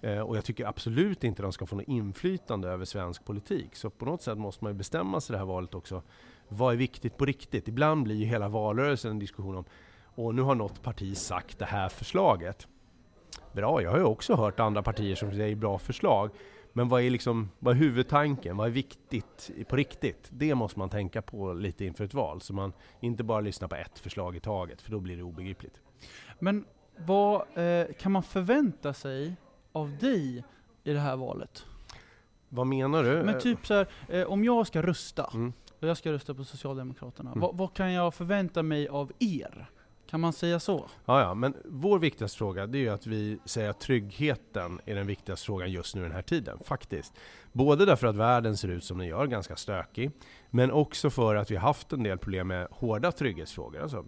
Eh, 0.00 0.20
och 0.20 0.36
jag 0.36 0.44
tycker 0.44 0.66
absolut 0.66 1.24
inte 1.24 1.42
de 1.42 1.52
ska 1.52 1.66
få 1.66 1.76
något 1.76 1.88
inflytande 1.88 2.68
över 2.68 2.84
svensk 2.84 3.24
politik. 3.24 3.76
Så 3.76 3.90
på 3.90 4.04
något 4.04 4.22
sätt 4.22 4.38
måste 4.38 4.64
man 4.64 4.72
ju 4.72 4.78
bestämma 4.78 5.20
sig 5.20 5.34
det 5.34 5.38
här 5.38 5.46
valet 5.46 5.74
också. 5.74 6.02
Vad 6.48 6.72
är 6.72 6.76
viktigt 6.76 7.16
på 7.16 7.24
riktigt? 7.24 7.68
Ibland 7.68 8.02
blir 8.02 8.14
ju 8.14 8.24
hela 8.24 8.48
valrörelsen 8.48 9.10
en 9.10 9.18
diskussion 9.18 9.56
om 9.56 9.64
och 10.16 10.34
nu 10.34 10.42
har 10.42 10.54
något 10.54 10.82
parti 10.82 11.16
sagt 11.16 11.58
det 11.58 11.64
här 11.64 11.88
förslaget. 11.88 12.68
Bra, 13.52 13.82
jag 13.82 13.90
har 13.90 13.98
ju 13.98 14.04
också 14.04 14.34
hört 14.34 14.60
andra 14.60 14.82
partier 14.82 15.14
som 15.14 15.30
säger 15.30 15.56
bra 15.56 15.78
förslag. 15.78 16.30
Men 16.72 16.88
vad 16.88 17.02
är, 17.02 17.10
liksom, 17.10 17.50
vad 17.58 17.76
är 17.76 17.78
huvudtanken? 17.78 18.56
Vad 18.56 18.66
är 18.66 18.70
viktigt 18.70 19.50
på 19.68 19.76
riktigt? 19.76 20.28
Det 20.30 20.54
måste 20.54 20.78
man 20.78 20.88
tänka 20.90 21.22
på 21.22 21.52
lite 21.52 21.84
inför 21.84 22.04
ett 22.04 22.14
val, 22.14 22.40
så 22.40 22.54
man 22.54 22.72
inte 23.00 23.24
bara 23.24 23.40
lyssnar 23.40 23.68
på 23.68 23.74
ett 23.74 23.98
förslag 23.98 24.36
i 24.36 24.40
taget, 24.40 24.82
för 24.82 24.90
då 24.90 25.00
blir 25.00 25.16
det 25.16 25.22
obegripligt. 25.22 25.80
Men 26.38 26.64
vad 26.96 27.58
eh, 27.58 27.86
kan 27.98 28.12
man 28.12 28.22
förvänta 28.22 28.94
sig 28.94 29.36
av 29.76 29.96
dig 29.98 30.44
i 30.84 30.92
det 30.92 31.00
här 31.00 31.16
valet? 31.16 31.66
Vad 32.48 32.66
menar 32.66 33.04
du? 33.04 33.22
Men 33.22 33.40
typ 33.40 33.66
så 33.66 33.74
här, 33.74 33.88
eh, 34.08 34.24
om 34.24 34.44
jag 34.44 34.66
ska 34.66 34.82
rösta, 34.82 35.30
mm. 35.34 35.52
och 35.80 35.88
jag 35.88 35.96
ska 35.96 36.12
rösta 36.12 36.34
på 36.34 36.44
Socialdemokraterna, 36.44 37.30
mm. 37.30 37.40
vad, 37.40 37.56
vad, 37.56 37.74
kan 37.74 37.92
jag 37.92 38.14
förvänta 38.14 38.62
mig 38.62 38.88
av 38.88 39.12
er? 39.18 39.70
Kan 40.10 40.20
man 40.20 40.32
säga 40.32 40.60
så? 40.60 40.86
Ja, 41.04 41.20
ja, 41.20 41.34
men 41.34 41.54
vår 41.64 41.98
viktigaste 41.98 42.38
fråga 42.38 42.66
det 42.66 42.78
är 42.78 42.80
ju 42.80 42.88
att 42.88 43.06
vi 43.06 43.38
säger 43.44 43.70
att 43.70 43.80
tryggheten 43.80 44.80
är 44.84 44.94
den 44.94 45.06
viktigaste 45.06 45.46
frågan 45.46 45.72
just 45.72 45.94
nu 45.94 46.00
i 46.00 46.04
den 46.04 46.12
här 46.12 46.22
tiden, 46.22 46.58
faktiskt. 46.64 47.14
Både 47.52 47.84
därför 47.84 48.06
att 48.06 48.16
världen 48.16 48.56
ser 48.56 48.68
ut 48.68 48.84
som 48.84 48.98
den 48.98 49.06
gör, 49.06 49.26
ganska 49.26 49.56
stökig, 49.56 50.10
men 50.50 50.70
också 50.70 51.10
för 51.10 51.34
att 51.34 51.50
vi 51.50 51.56
har 51.56 51.62
haft 51.62 51.92
en 51.92 52.02
del 52.02 52.18
problem 52.18 52.48
med 52.48 52.68
hårda 52.70 53.12
trygghetsfrågor. 53.12 53.82
Alltså 53.82 54.04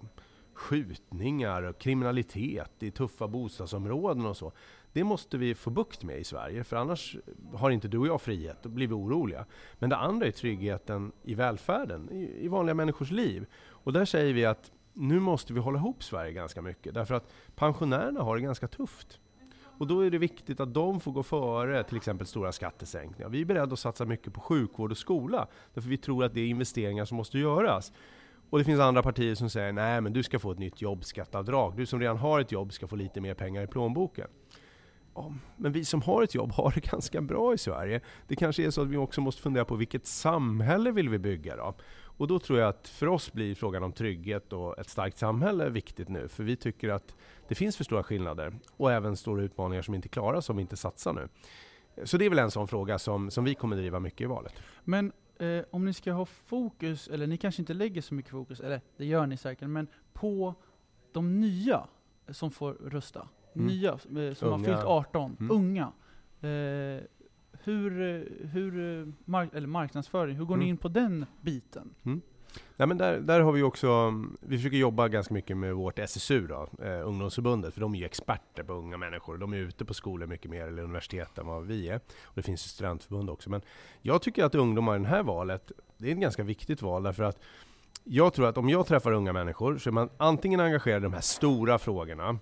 skjutningar 0.59 1.63
och 1.63 1.79
kriminalitet 1.79 2.83
i 2.83 2.91
tuffa 2.91 3.29
bostadsområden 3.29 4.27
och 4.27 4.37
så. 4.37 4.53
Det 4.99 5.05
måste 5.05 5.39
vi 5.39 5.55
få 5.55 5.71
bukt 5.71 6.05
med 6.05 6.19
i 6.19 6.25
Sverige, 6.25 6.65
för 6.65 6.77
annars 6.77 7.17
har 7.55 7.71
inte 7.71 7.89
du 7.89 7.99
och 7.99 8.07
jag 8.07 8.21
frihet, 8.21 8.57
då 8.63 8.69
blir 8.69 8.87
vi 8.87 8.95
oroliga. 8.95 9.45
Men 9.79 9.91
det 9.91 9.97
andra 9.97 10.27
är 10.27 10.31
tryggheten 10.31 11.13
i 11.23 11.35
välfärden, 11.35 12.11
i, 12.13 12.45
i 12.45 12.49
vanliga 12.49 12.75
människors 12.75 13.11
liv. 13.11 13.47
Och 13.69 13.93
där 13.93 14.05
säger 14.05 14.35
vi 14.35 14.45
att 14.45 14.71
nu 14.93 15.21
måste 15.21 15.53
vi 15.53 15.61
hålla 15.61 15.79
ihop 15.79 16.05
Sverige 16.05 16.33
ganska 16.33 16.63
mycket, 16.63 16.95
därför 16.95 17.15
att 17.15 17.33
pensionärerna 17.55 18.23
har 18.23 18.37
det 18.37 18.43
ganska 18.43 18.69
tufft. 18.69 19.21
Och 19.61 19.87
då 19.87 20.01
är 20.01 20.11
det 20.11 20.19
viktigt 20.19 20.61
att 20.61 20.75
de 20.75 21.01
får 21.01 21.13
gå 21.13 21.23
före 21.23 21.85
till 21.85 21.97
exempel 21.97 22.27
stora 22.27 22.53
skattesänkningar. 22.53 23.29
Vi 23.29 23.41
är 23.41 23.45
beredda 23.45 23.73
att 23.73 23.79
satsa 23.79 24.05
mycket 24.05 24.35
på 24.35 24.41
sjukvård 24.41 24.91
och 24.91 24.99
skola, 24.99 25.47
därför 25.75 25.89
vi 25.89 25.97
tror 25.97 26.25
att 26.25 26.35
det 26.35 26.41
är 26.41 26.47
investeringar 26.47 27.05
som 27.05 27.17
måste 27.17 27.39
göras. 27.39 27.93
Och 28.51 28.59
det 28.59 28.65
finns 28.65 28.81
andra 28.81 29.03
partier 29.03 29.35
som 29.35 29.51
säger 29.51 29.73
nej 29.73 30.01
men 30.01 30.13
du 30.13 30.23
ska 30.23 30.39
få 30.39 30.53
ett 30.53 30.59
nytt 30.59 30.83
jobbskatteavdrag. 30.83 31.77
Du 31.77 31.87
som 31.87 32.01
redan 32.01 32.17
har 32.17 32.41
ett 32.41 32.53
jobb 32.53 32.73
ska 32.73 32.87
få 32.87 32.97
lite 32.97 33.21
mer 33.21 33.35
pengar 33.35 33.63
i 33.63 33.67
plånboken 33.67 34.29
ja, 35.19 35.33
men 35.57 35.73
vi 35.73 35.85
som 35.85 36.03
har 36.03 36.23
ett 36.23 36.35
jobb 36.35 36.53
har 36.53 36.73
det 36.75 36.81
ganska 36.91 37.21
bra 37.21 37.55
i 37.55 37.59
Sverige. 37.59 38.01
Det 38.29 38.37
kanske 38.37 38.67
är 38.67 38.71
så 38.71 38.83
att 38.83 38.89
vi 38.89 38.97
också 38.97 39.21
måste 39.21 39.43
fundera 39.43 39.65
på 39.65 39.77
vilket 39.77 40.07
samhälle 40.07 40.91
vill 40.91 41.09
vi 41.09 41.19
bygga 41.19 41.57
då? 41.57 41.75
Och 42.19 42.27
då 42.27 42.39
tror 42.39 42.59
jag 42.59 42.69
att 42.69 42.89
för 42.89 43.07
oss 43.07 43.33
blir 43.33 43.55
frågan 43.55 43.83
om 43.83 43.93
trygghet 43.93 44.53
och 44.53 44.79
ett 44.79 44.89
starkt 44.89 45.19
samhälle 45.19 45.69
viktigt 45.69 46.09
nu. 46.09 46.29
För 46.29 46.45
vi 46.45 46.57
tycker 46.57 46.89
att 46.89 47.15
det 47.49 47.55
finns 47.55 47.77
för 47.77 47.85
stora 47.85 48.03
skillnader 48.03 48.59
och 48.77 48.93
även 48.93 49.17
stora 49.17 49.43
utmaningar 49.43 49.83
som 49.83 49.95
inte 49.95 50.09
klaras 50.09 50.51
om 50.51 50.57
vi 50.57 50.63
inte 50.63 50.77
satsar 50.77 51.13
nu. 51.13 51.29
Så 52.05 52.17
det 52.17 52.25
är 52.25 52.31
väl 52.31 52.39
en 52.39 52.51
sån 52.51 52.69
fråga 52.69 52.99
som, 52.99 53.31
som 53.31 53.45
vi 53.45 53.55
kommer 53.55 53.77
driva 53.77 54.01
mycket 54.01 54.21
i 54.21 54.27
valet. 54.27 54.55
Men 54.85 55.13
eh, 55.39 55.61
om 55.71 55.85
ni 55.85 55.93
ska 55.93 56.13
ha 56.13 56.27
fokus, 56.27 57.09
eller 57.09 57.27
ni 57.27 57.37
kanske 57.37 57.63
inte 57.63 57.75
lägger 57.75 58.03
så 58.03 58.15
mycket 58.15 58.31
fokus, 58.31 58.61
eller 58.61 58.81
det 58.97 59.05
gör 59.05 59.27
ni 59.27 59.37
säkert, 59.37 59.69
men 59.69 59.89
på 60.13 60.55
de 61.13 61.41
nya 61.41 61.87
som 62.29 62.51
får 62.51 62.73
rösta. 62.73 63.29
Mm. 63.55 63.67
Nya 63.67 63.91
eh, 63.93 64.35
som 64.35 64.49
har 64.49 64.55
Unga. 64.59 64.65
fyllt 64.65 64.85
18, 64.85 65.37
Mm. 65.41 65.51
unga. 65.57 65.93
Eh, 66.41 67.03
hur, 67.65 67.91
hur, 68.53 69.13
mark 69.25 69.51
eller 69.55 69.69
marknadsföring, 69.69 70.37
hur 70.37 70.45
går 70.45 70.57
ni 70.57 70.65
Mm. 70.65 70.71
in 70.71 70.77
på 70.77 70.89
den 70.89 71.27
biten? 71.41 71.95
Nej, 72.77 72.89
men 72.89 72.99
där, 72.99 73.21
där 73.21 73.41
har 73.41 73.53
vi 73.53 73.63
också, 73.63 74.15
vi 74.41 74.57
försöker 74.57 74.77
jobba 74.77 75.09
ganska 75.09 75.35
mycket 75.35 75.57
med 75.57 75.75
vårt 75.75 75.99
SSU, 75.99 76.47
då, 76.47 76.69
eh, 76.85 77.09
ungdomsförbundet, 77.09 77.75
för 77.75 77.81
de 77.81 77.95
är 77.95 77.99
ju 77.99 78.05
experter 78.05 78.63
på 78.63 78.73
unga 78.73 78.97
människor. 78.97 79.39
De 79.39 79.53
är 79.53 79.57
ute 79.57 79.85
på 79.85 79.95
skolor 79.95 80.27
mycket 80.27 80.51
mer, 80.51 80.67
eller 80.67 80.83
universitet, 80.83 81.39
än 81.39 81.47
vad 81.47 81.67
vi 81.67 81.89
är. 81.89 81.97
Och 82.25 82.33
det 82.35 82.43
finns 82.43 82.61
studentförbund 82.63 83.31
också. 83.31 83.51
Men 83.51 83.61
jag 84.03 84.23
tycker 84.23 84.45
att 84.45 84.55
ungdomar 84.55 84.97
i 84.97 85.03
det 85.03 85.09
här 85.09 85.23
valet, 85.23 85.73
det 85.99 86.09
är 86.09 86.13
ett 86.13 86.19
ganska 86.21 86.43
viktigt 86.43 86.83
val, 86.83 87.03
därför 87.03 87.23
att 87.23 87.39
jag 88.05 88.33
tror 88.35 88.47
att 88.47 88.59
om 88.59 88.69
jag 88.69 88.87
träffar 88.87 89.13
unga 89.13 89.33
människor 89.33 89.79
så 89.79 89.91
är 89.91 89.93
man 89.93 90.09
antingen 90.17 90.61
engagerad 90.61 91.03
i 91.03 91.05
de 91.05 91.13
här 91.13 91.21
stora 91.21 91.79
frågorna, 91.79 92.39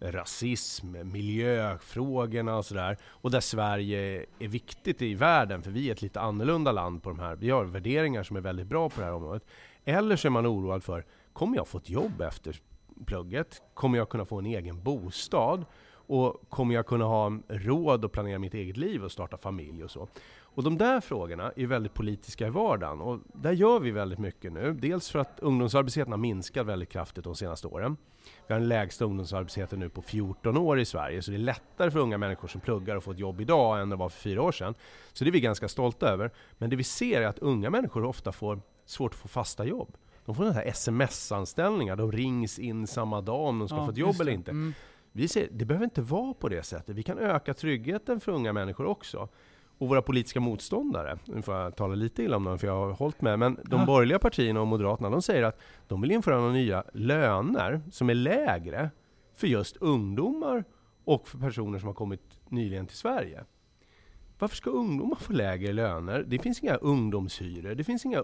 rasism, 0.00 0.96
miljöfrågorna 1.02 2.56
och 2.56 2.64
sådär. 2.64 2.96
Och 3.04 3.30
där 3.30 3.40
Sverige 3.40 4.26
är 4.38 4.48
viktigt 4.48 5.02
i 5.02 5.14
världen, 5.14 5.62
för 5.62 5.70
vi 5.70 5.88
är 5.88 5.92
ett 5.92 6.02
lite 6.02 6.20
annorlunda 6.20 6.72
land 6.72 7.02
på 7.02 7.10
de 7.10 7.18
här. 7.18 7.36
Vi 7.36 7.50
har 7.50 7.64
värderingar 7.64 8.22
som 8.22 8.36
är 8.36 8.40
väldigt 8.40 8.66
bra 8.66 8.88
på 8.88 9.00
det 9.00 9.06
här 9.06 9.14
området. 9.14 9.46
Eller 9.84 10.16
så 10.16 10.28
är 10.28 10.30
man 10.30 10.46
oroad 10.46 10.84
för, 10.84 11.04
kommer 11.32 11.56
jag 11.56 11.68
få 11.68 11.78
ett 11.78 11.90
jobb 11.90 12.20
efter 12.20 12.60
plugget? 13.06 13.62
Kommer 13.74 13.98
jag 13.98 14.08
kunna 14.08 14.24
få 14.24 14.38
en 14.38 14.46
egen 14.46 14.82
bostad? 14.82 15.64
Och 16.06 16.42
kommer 16.48 16.74
jag 16.74 16.86
kunna 16.86 17.04
ha 17.04 17.38
råd 17.48 18.04
att 18.04 18.12
planera 18.12 18.38
mitt 18.38 18.54
eget 18.54 18.76
liv 18.76 19.04
och 19.04 19.12
starta 19.12 19.36
familj 19.36 19.84
och 19.84 19.90
så? 19.90 20.08
Och 20.56 20.62
de 20.62 20.78
där 20.78 21.00
frågorna 21.00 21.52
är 21.56 21.66
väldigt 21.66 21.94
politiska 21.94 22.46
i 22.46 22.50
vardagen 22.50 23.00
och 23.00 23.20
där 23.32 23.52
gör 23.52 23.80
vi 23.80 23.90
väldigt 23.90 24.18
mycket 24.18 24.52
nu. 24.52 24.72
Dels 24.72 25.10
för 25.10 25.18
att 25.18 25.40
ungdomsarbetslösheten 25.40 26.12
har 26.12 26.18
minskat 26.18 26.66
väldigt 26.66 26.88
kraftigt 26.88 27.24
de 27.24 27.34
senaste 27.34 27.66
åren. 27.66 27.96
Vi 28.46 28.54
har 28.54 28.60
den 28.60 28.68
lägsta 28.68 29.04
ungdomsarbetslösheten 29.04 29.80
nu 29.80 29.88
på 29.88 30.02
14 30.02 30.56
år 30.56 30.78
i 30.78 30.84
Sverige, 30.84 31.22
så 31.22 31.30
det 31.30 31.36
är 31.36 31.38
lättare 31.38 31.90
för 31.90 31.98
unga 31.98 32.18
människor 32.18 32.48
som 32.48 32.60
pluggar 32.60 32.96
att 32.96 33.04
få 33.04 33.10
ett 33.10 33.18
jobb 33.18 33.40
idag 33.40 33.80
än 33.80 33.90
det 33.90 33.96
var 33.96 34.08
för 34.08 34.20
fyra 34.20 34.42
år 34.42 34.52
sedan. 34.52 34.74
Så 35.12 35.24
det 35.24 35.30
är 35.30 35.32
vi 35.32 35.40
ganska 35.40 35.68
stolta 35.68 36.08
över. 36.08 36.30
Men 36.58 36.70
det 36.70 36.76
vi 36.76 36.84
ser 36.84 37.20
är 37.20 37.26
att 37.26 37.38
unga 37.38 37.70
människor 37.70 38.04
ofta 38.04 38.32
får 38.32 38.60
svårt 38.86 39.12
att 39.12 39.18
få 39.18 39.28
fasta 39.28 39.64
jobb. 39.64 39.96
De 40.24 40.34
får 40.34 40.42
sådana 40.42 40.54
här 40.60 40.66
sms-anställningar, 40.66 41.96
de 41.96 42.12
rings 42.12 42.58
in 42.58 42.86
samma 42.86 43.20
dag 43.20 43.40
om 43.40 43.58
de 43.58 43.68
ska 43.68 43.76
Ja, 43.76 43.84
få 43.84 43.90
ett 43.90 43.96
jobb 43.96 44.20
eller 44.20 44.32
inte. 44.32 44.50
Mm. 44.50 44.74
Vi 45.16 45.28
ser, 45.28 45.48
det 45.52 45.64
behöver 45.64 45.84
inte 45.84 46.02
vara 46.02 46.34
på 46.34 46.48
det 46.48 46.62
sättet. 46.62 46.96
Vi 46.96 47.02
kan 47.02 47.18
öka 47.18 47.54
tryggheten 47.54 48.20
för 48.20 48.32
unga 48.32 48.52
människor 48.52 48.86
också. 48.86 49.28
Och 49.78 49.88
våra 49.88 50.02
politiska 50.02 50.40
motståndare, 50.40 51.18
nu 51.24 51.42
får 51.42 51.54
jag 51.54 51.76
tala 51.76 51.94
lite 51.94 52.22
illa 52.22 52.36
om 52.36 52.44
dem 52.44 52.58
för 52.58 52.66
jag 52.66 52.74
har 52.74 52.92
hållit 52.92 53.20
med, 53.20 53.38
men 53.38 53.54
de 53.64 53.80
Ja. 53.80 53.86
borgerliga 53.86 54.18
partierna 54.18 54.60
och 54.60 54.66
Moderaterna, 54.66 55.10
de 55.10 55.22
säger 55.22 55.42
att 55.42 55.60
de 55.88 56.00
vill 56.00 56.10
införa 56.10 56.38
några 56.38 56.52
nya 56.52 56.84
löner 56.92 57.80
som 57.92 58.10
är 58.10 58.14
lägre 58.14 58.90
för 59.34 59.46
just 59.46 59.76
ungdomar 59.76 60.64
och 61.04 61.28
för 61.28 61.38
personer 61.38 61.78
som 61.78 61.86
har 61.86 61.94
kommit 61.94 62.40
nyligen 62.48 62.86
till 62.86 62.96
Sverige. 62.96 63.44
Varför 64.38 64.56
ska 64.56 64.70
ungdomar 64.70 65.16
få 65.16 65.32
lägre 65.32 65.72
löner? 65.72 66.24
Det 66.28 66.38
finns 66.38 66.62
inga 66.62 66.74
ungdomshyror, 66.76 67.74
det 67.74 67.84
finns 67.84 68.04
inga 68.04 68.20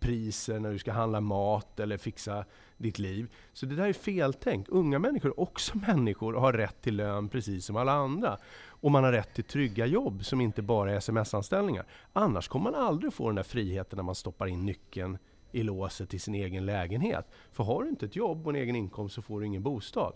ungdomspriser 0.00 0.60
när 0.60 0.72
du 0.72 0.78
ska 0.78 0.92
handla 0.92 1.20
mat 1.20 1.80
eller 1.80 1.96
fixa 1.96 2.44
ditt 2.76 2.98
liv. 2.98 3.28
Så 3.52 3.66
det 3.66 3.74
där 3.76 3.88
är 3.88 3.92
feltänkt. 3.92 4.68
Unga 4.68 4.98
människor 4.98 5.28
är 5.30 5.40
också 5.40 5.78
människor 5.86 6.34
och 6.34 6.40
har 6.42 6.52
rätt 6.52 6.82
till 6.82 6.96
lön 6.96 7.28
precis 7.28 7.64
som 7.64 7.76
alla 7.76 7.92
andra. 7.92 8.38
Och 8.82 8.90
man 8.90 9.04
har 9.04 9.12
rätt 9.12 9.34
till 9.34 9.44
trygga 9.44 9.86
jobb 9.86 10.24
som 10.24 10.40
inte 10.40 10.62
bara 10.62 10.92
är 10.92 10.96
sms-anställningar. 10.96 11.86
Annars 12.12 12.48
kommer 12.48 12.70
man 12.70 12.80
aldrig 12.80 13.12
få 13.12 13.26
den 13.26 13.36
där 13.36 13.42
friheten 13.42 13.96
när 13.96 14.02
man 14.04 14.14
stoppar 14.14 14.46
in 14.46 14.66
nyckeln 14.66 15.18
i 15.52 15.62
låset 15.62 16.08
till 16.08 16.20
sin 16.20 16.34
egen 16.34 16.66
lägenhet. 16.66 17.26
För 17.52 17.64
har 17.64 17.82
du 17.82 17.88
inte 17.88 18.06
ett 18.06 18.16
jobb 18.16 18.46
och 18.46 18.50
en 18.52 18.56
egen 18.62 18.76
inkomst 18.76 19.14
så 19.14 19.22
får 19.22 19.40
du 19.40 19.46
ingen 19.46 19.62
bostad. 19.62 20.12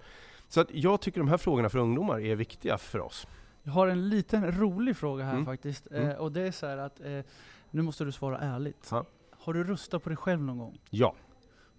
Så 0.49 0.61
att 0.61 0.69
jag 0.73 1.01
tycker 1.01 1.21
de 1.21 1.29
här 1.29 1.39
frågorna 1.39 1.69
för 1.69 1.79
ungdomar 1.79 2.21
är 2.21 2.37
viktiga 2.37 2.79
för 2.79 3.01
oss. 3.01 3.27
Jag 3.63 3.73
har 3.73 3.87
en 3.89 4.09
liten 4.09 4.53
rolig 4.61 4.97
fråga 4.97 5.25
här 5.25 5.33
Mm. 5.33 5.45
faktiskt. 5.47 5.87
Mm. 5.91 6.09
Eh, 6.09 6.17
och 6.17 6.33
det 6.33 6.41
är 6.41 6.51
så 6.53 6.67
att, 6.67 7.01
eh, 7.01 7.21
nu 7.71 7.83
måste 7.83 8.05
du 8.05 8.13
svara 8.13 8.39
ärligt. 8.39 8.89
Ja. 8.91 9.05
Har 9.45 9.53
du 9.55 9.65
röstat 9.65 10.03
på 10.03 10.09
dig 10.09 10.17
själv 10.17 10.41
någon 10.41 10.59
gång? 10.59 10.79
Ja, 10.91 11.15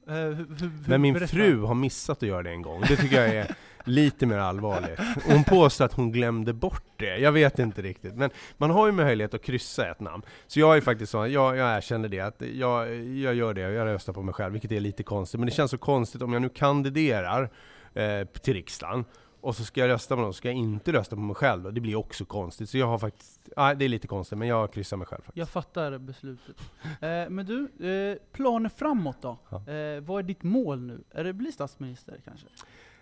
Eh, 0.07 0.13
hur, 0.15 0.35
hur, 0.35 0.71
men 0.87 1.01
min 1.01 1.13
berätta. 1.13 1.27
fru 1.27 1.61
har 1.61 1.75
missat 1.75 2.17
att 2.17 2.29
göra 2.29 2.43
det 2.43 2.49
en 2.49 2.61
gång. 2.61 2.81
Det 2.81 2.95
tycker 2.95 3.21
jag 3.21 3.35
är 3.35 3.55
lite 3.83 4.25
mer 4.25 4.37
allvarligt. 4.37 4.99
Hon 5.25 5.43
påstår 5.43 5.85
att 5.85 5.93
hon 5.93 6.11
glömde 6.11 6.53
bort 6.53 6.83
det. 6.97 7.17
Jag 7.17 7.31
vet 7.31 7.59
inte 7.59 7.81
riktigt. 7.81 8.15
Men 8.15 8.29
man 8.57 8.69
har 8.69 8.85
ju 8.85 8.91
möjlighet 8.91 9.33
att 9.33 9.41
kryssa 9.41 9.91
ett 9.91 9.99
namn. 9.99 10.23
Så 10.47 10.59
jag 10.59 10.77
är 10.77 10.81
faktiskt 10.81 11.11
så, 11.11 11.27
jag, 11.27 11.57
jag 11.57 11.77
erkänner 11.77 12.09
det, 12.09 12.19
att 12.19 12.41
jag, 12.53 12.95
jag 13.05 13.35
gör 13.35 13.53
det, 13.53 13.61
jag 13.61 13.85
röstar 13.85 14.13
på 14.13 14.21
mig 14.23 14.33
själv, 14.33 14.51
vilket 14.53 14.71
är 14.71 14.79
lite 14.79 15.03
konstigt. 15.03 15.39
Men 15.39 15.45
det 15.45 15.51
känns 15.55 15.71
så 15.71 15.77
konstigt 15.77 16.21
om 16.21 16.33
jag 16.33 16.41
nu 16.41 16.49
kandiderar 16.49 17.49
eh, 17.93 18.27
till 18.27 18.53
riksdagen 18.53 19.05
och 19.45 19.55
så 19.55 19.63
ska 19.63 19.81
jag 19.81 19.87
rösta 19.87 20.15
på 20.15 20.21
någon, 20.21 20.33
så 20.33 20.37
ska 20.37 20.47
jag 20.47 20.55
inte 20.57 20.91
rösta 20.93 21.15
på 21.15 21.21
mig 21.21 21.35
själv. 21.35 21.63
då. 21.63 21.71
Det 21.71 21.81
blir 21.81 21.95
också 21.95 22.25
konstigt. 22.25 22.69
Så 22.69 22.77
jag 22.77 22.87
har 22.87 22.97
faktiskt, 22.99 23.49
nej 23.57 23.75
det 23.75 23.85
är 23.85 23.89
lite 23.89 24.07
konstigt, 24.07 24.37
men 24.37 24.47
jag 24.47 24.73
kryssar 24.73 24.97
mig 24.97 25.07
själv 25.07 25.21
faktiskt. 25.21 25.37
Jag 25.37 25.49
fattar 25.49 25.97
beslutet. 25.97 26.55
Eh, 26.83 27.29
men 27.29 27.45
du, 27.45 27.87
eh, 27.89 28.17
planer 28.31 28.69
framåt 28.69 29.17
då? 29.21 29.37
Ja. 29.49 29.55
Eh, 29.57 30.01
vad 30.01 30.19
är 30.19 30.23
ditt 30.23 30.43
mål 30.43 30.81
nu? 30.81 31.03
Är 31.11 31.23
det 31.23 31.29
att 31.29 31.35
bli 31.35 31.51
statsminister 31.51 32.17
kanske? 32.25 32.47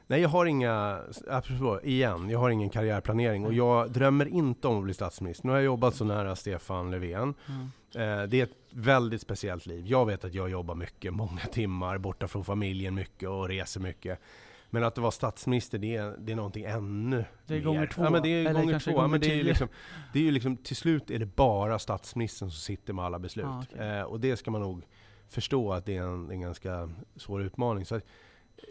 Nej, 0.07 0.21
jag 0.21 0.29
har 0.29 0.45
inga, 0.45 0.99
apropå, 1.29 1.79
igen, 1.83 2.29
jag 2.29 2.39
har 2.39 2.49
ingen 2.49 2.69
karriärplanering 2.69 3.45
och 3.45 3.53
jag 3.53 3.91
drömmer 3.91 4.25
inte 4.25 4.67
om 4.67 4.77
att 4.77 4.83
bli 4.83 4.93
statsminister. 4.93 5.45
Nu 5.47 5.51
har 5.51 5.57
jag 5.59 5.65
jobbat 5.65 5.95
så 5.95 6.05
nära 6.05 6.35
Stefan 6.35 6.91
Löfven. 6.91 7.33
Eh, 7.95 8.23
Det 8.23 8.39
är 8.39 8.43
ett 8.43 8.57
väldigt 8.71 9.21
speciellt 9.21 9.65
liv. 9.65 9.83
Jag 9.87 10.05
vet 10.05 10.25
att 10.25 10.33
jag 10.33 10.49
jobbar 10.49 10.75
mycket, 10.75 11.13
många 11.13 11.41
timmar, 11.41 11.97
borta 11.97 12.27
från 12.27 12.43
familjen 12.43 12.95
mycket 12.95 13.29
och 13.29 13.47
reser 13.47 13.79
mycket. 13.79 14.19
Men 14.73 14.83
att 14.83 14.97
vara 14.97 15.11
statsminister, 15.11 15.77
det 15.77 15.95
är, 15.95 16.15
det 16.19 16.31
är 16.31 16.35
någonting 16.35 16.63
ännu 16.63 17.25
Det 17.47 17.53
är 17.53 17.57
mer. 17.57 17.65
gånger 17.65 17.87
två, 17.87 18.03
Ja, 18.03 18.09
men 18.09 18.21
det 18.23 18.29
är 18.29 18.49
eller 18.49 18.61
gånger 18.61 18.79
två. 18.79 18.91
gånger 18.91 19.07
men 19.07 19.19
det 19.19 19.31
är 19.31 19.35
ju 19.35 19.43
liksom, 19.43 19.67
det 20.13 20.19
är 20.19 20.23
ju 20.23 20.31
liksom, 20.31 20.57
till 20.57 20.75
slut 20.75 21.11
är 21.11 21.19
det 21.19 21.25
bara 21.25 21.79
statsministern 21.79 22.51
som 22.51 22.59
sitter 22.59 22.93
med 22.93 23.05
alla 23.05 23.19
beslut. 23.19 23.45
Ah, 23.45 23.63
okej. 23.71 23.87
eh, 23.87 24.03
och 24.03 24.19
det 24.19 24.37
ska 24.37 24.51
man 24.51 24.61
nog 24.61 24.85
förstå 25.29 25.73
att 25.73 25.85
det 25.85 25.97
är 25.97 26.01
en, 26.01 26.29
en 26.31 26.41
ganska 26.41 26.89
svår 27.15 27.41
utmaning. 27.43 27.85
Så 27.85 27.99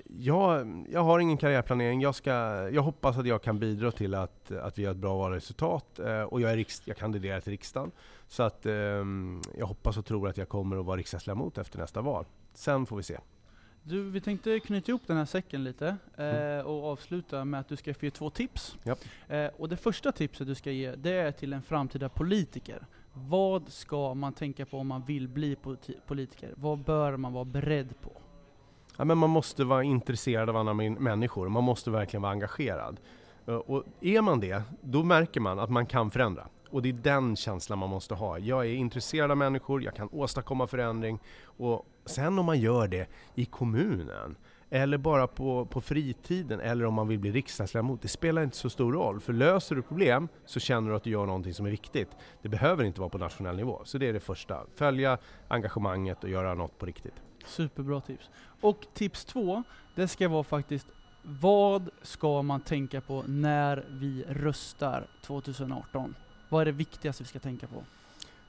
jag, 0.06 0.84
jag 0.90 1.04
har 1.04 1.18
ingen 1.18 1.36
karriärplanering. 1.36 2.00
Jag, 2.00 2.14
ska, 2.14 2.30
jag 2.72 2.82
hoppas 2.82 3.18
att 3.18 3.26
jag 3.26 3.42
kan 3.42 3.58
bidra 3.58 3.92
till 3.92 4.14
att, 4.14 4.50
att 4.50 4.78
vi 4.78 4.84
har 4.84 4.92
ett 4.92 4.96
bra 4.98 5.16
valresultat. 5.18 5.98
Eh, 5.98 6.22
och 6.22 6.40
jag, 6.40 6.52
är 6.52 6.56
riks, 6.56 6.82
jag 6.84 6.96
kandiderar 6.96 7.40
till 7.40 7.50
riksdagen. 7.50 7.90
Så 8.28 8.42
att, 8.42 8.66
ehm, 8.66 9.40
jag 9.58 9.66
hoppas 9.66 9.96
och 9.96 10.06
tror 10.06 10.28
att 10.28 10.36
jag 10.36 10.48
kommer 10.48 10.76
att 10.76 10.86
vara 10.86 10.96
riksdagsledamot 10.96 11.58
efter 11.58 11.78
nästa 11.78 12.00
val. 12.00 12.24
Sen 12.54 12.86
får 12.86 12.96
vi 12.96 13.02
se. 13.02 13.18
Du, 13.84 14.10
vi 14.10 14.20
tänkte 14.20 14.60
knyta 14.60 14.88
ihop 14.92 15.02
den 15.06 15.16
här 15.16 15.24
säcken 15.24 15.64
lite 15.64 15.86
eh, 16.16 16.24
Mm. 16.26 16.66
och 16.66 16.84
avsluta 16.92 17.44
med 17.44 17.60
att 17.60 17.68
du 17.68 17.76
ska 17.76 17.94
få 17.94 18.04
ge 18.06 18.10
två 18.10 18.30
tips. 18.30 18.76
Japp. 18.84 18.98
Eh, 19.28 19.46
och 19.58 19.68
det 19.68 19.76
första 19.76 20.12
tipset 20.12 20.46
du 20.46 20.54
ska 20.54 20.70
ge, 20.70 20.94
det 20.94 21.10
är 21.12 21.32
till 21.32 21.52
en 21.52 21.62
framtida 21.62 22.08
politiker. 22.08 22.86
Vad 23.14 23.68
ska 23.68 24.14
man 24.14 24.32
tänka 24.32 24.66
på 24.66 24.78
om 24.78 24.86
man 24.86 25.02
vill 25.02 25.28
bli 25.28 25.54
politi- 25.54 25.98
politiker? 26.06 26.50
Vad 26.56 26.78
bör 26.78 27.16
man 27.16 27.32
vara 27.32 27.44
beredd 27.44 28.00
på? 28.00 28.12
Ja, 28.96 29.04
men 29.04 29.18
man 29.18 29.30
måste 29.30 29.64
vara 29.64 29.82
intresserad 29.82 30.48
av 30.48 30.56
andra 30.56 30.74
människor. 30.74 31.48
Man 31.48 31.64
måste 31.64 31.90
verkligen 31.90 32.22
vara 32.22 32.32
engagerad. 32.32 33.00
Eh, 33.46 33.54
Och 33.54 33.84
är 34.00 34.20
man 34.22 34.40
det, 34.40 34.62
då 34.80 35.02
märker 35.02 35.40
man 35.40 35.58
att 35.58 35.70
man 35.70 35.86
kan 35.86 36.10
förändra. 36.10 36.48
Och 36.70 36.82
det 36.82 36.88
är 36.88 36.92
den 36.92 37.36
känslan 37.36 37.78
man 37.78 37.90
måste 37.90 38.14
ha. 38.14 38.38
Jag 38.38 38.66
är 38.66 38.74
intresserad 38.74 39.30
av 39.30 39.36
människor, 39.36 39.82
jag 39.82 39.94
kan 39.94 40.08
åstadkomma 40.12 40.66
förändring. 40.66 41.18
Och 41.44 41.86
sen 42.04 42.38
om 42.38 42.46
man 42.46 42.60
gör 42.60 42.88
det 42.88 43.06
i 43.34 43.44
kommunen, 43.44 44.36
eller 44.70 44.98
bara 44.98 45.26
på, 45.26 45.66
på 45.66 45.80
fritiden, 45.80 46.60
eller 46.60 46.84
om 46.84 46.94
man 46.94 47.08
vill 47.08 47.18
bli 47.18 47.32
riksdagsledamot, 47.32 48.02
det 48.02 48.08
spelar 48.08 48.42
inte 48.42 48.56
så 48.56 48.70
stor 48.70 48.92
roll. 48.92 49.20
För 49.20 49.32
löser 49.32 49.74
du 49.74 49.82
problem 49.82 50.28
så 50.46 50.60
känner 50.60 50.90
du 50.90 50.96
att 50.96 51.04
du 51.04 51.10
gör 51.10 51.26
någonting 51.26 51.54
som 51.54 51.66
är 51.66 51.70
viktigt. 51.70 52.08
Det 52.42 52.48
behöver 52.48 52.84
inte 52.84 53.00
vara 53.00 53.10
på 53.10 53.18
nationell 53.18 53.56
nivå. 53.56 53.80
Så 53.84 53.98
det 53.98 54.08
är 54.08 54.12
det 54.12 54.20
första. 54.20 54.60
Följa 54.74 55.18
engagemanget 55.48 56.24
och 56.24 56.30
göra 56.30 56.54
något 56.54 56.78
på 56.78 56.86
riktigt. 56.86 57.14
Superbra 57.46 58.00
tips. 58.00 58.30
Och 58.60 58.86
tips 58.94 59.24
två, 59.24 59.62
det 59.94 60.08
ska 60.08 60.28
vara 60.28 60.44
faktiskt 60.44 60.86
vad 61.22 61.90
ska 62.02 62.42
man 62.42 62.60
tänka 62.60 63.00
på 63.00 63.22
när 63.26 63.84
vi 63.88 64.24
röstar 64.28 65.06
2018? 65.20 66.14
Vad 66.48 66.60
är 66.60 66.64
det 66.64 66.72
viktigaste 66.72 67.22
vi 67.22 67.28
ska 67.28 67.38
tänka 67.38 67.66
på? 67.66 67.84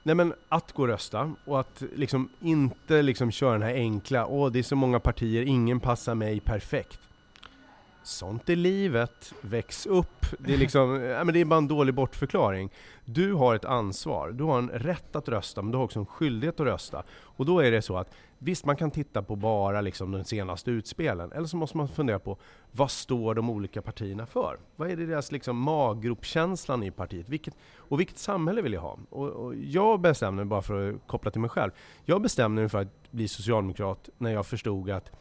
Nej 0.03 0.15
men 0.15 0.33
att 0.49 0.71
gå 0.71 0.81
och 0.81 0.87
rösta 0.87 1.35
och 1.45 1.59
att 1.59 1.83
liksom 1.95 2.29
inte 2.39 3.01
liksom 3.01 3.31
köra 3.31 3.51
den 3.51 3.61
här 3.61 3.73
enkla, 3.73 4.25
åh 4.25 4.51
det 4.51 4.59
är 4.59 4.63
så 4.63 4.75
många 4.75 4.99
partier, 4.99 5.43
ingen 5.43 5.79
passar 5.79 6.15
mig 6.15 6.39
perfekt. 6.39 6.99
Sånt 8.03 8.49
är 8.49 8.55
livet, 8.55 9.33
väx 9.41 9.85
upp. 9.85 10.25
Det 10.37 10.53
är, 10.53 10.57
liksom, 10.57 11.01
ja, 11.03 11.23
men 11.23 11.33
det 11.33 11.41
är 11.41 11.45
bara 11.45 11.57
en 11.57 11.67
dålig 11.67 11.93
bortförklaring. 11.93 12.69
Du 13.05 13.33
har 13.33 13.55
ett 13.55 13.65
ansvar, 13.65 14.31
du 14.31 14.43
har 14.43 14.57
en 14.57 14.69
rätt 14.69 15.15
att 15.15 15.29
rösta, 15.29 15.61
men 15.61 15.71
du 15.71 15.77
har 15.77 15.85
också 15.85 15.99
en 15.99 16.05
skyldighet 16.05 16.59
att 16.59 16.65
rösta. 16.65 17.03
Och 17.11 17.45
då 17.45 17.59
är 17.59 17.71
det 17.71 17.81
så 17.81 17.97
att 17.97 18.13
visst, 18.43 18.65
man 18.65 18.75
kan 18.75 18.91
titta 18.91 19.23
på 19.23 19.35
bara 19.35 19.81
liksom 19.81 20.11
de 20.11 20.23
senaste 20.23 20.71
utspelen, 20.71 21.31
eller 21.31 21.47
så 21.47 21.57
måste 21.57 21.77
man 21.77 21.87
fundera 21.87 22.19
på 22.19 22.37
vad 22.71 22.91
står 22.91 23.35
de 23.35 23.49
olika 23.49 23.81
partierna 23.81 24.25
för? 24.25 24.59
Vad 24.75 24.91
är 24.91 24.95
det 24.95 25.05
deras 25.05 25.31
liksom 25.31 25.57
maggropkänslan 25.57 26.83
i 26.83 26.91
partiet? 26.91 27.29
Vilket, 27.29 27.57
och 27.75 27.99
vilket 27.99 28.17
samhälle 28.17 28.61
vill 28.61 28.73
jag 28.73 28.81
ha? 28.81 28.97
Och, 29.09 29.29
och 29.29 29.55
jag 29.55 29.99
bestämde 29.99 30.43
mig, 30.43 30.49
bara 30.49 30.61
för 30.61 30.89
att 30.89 31.07
koppla 31.07 31.31
till 31.31 31.41
mig 31.41 31.49
själv, 31.49 31.71
jag 32.05 32.21
bestämde 32.21 32.61
mig 32.61 32.69
för 32.69 32.81
att 32.81 33.11
bli 33.11 33.27
socialdemokrat 33.27 34.09
när 34.17 34.31
jag 34.31 34.45
förstod 34.45 34.89
att 34.89 35.11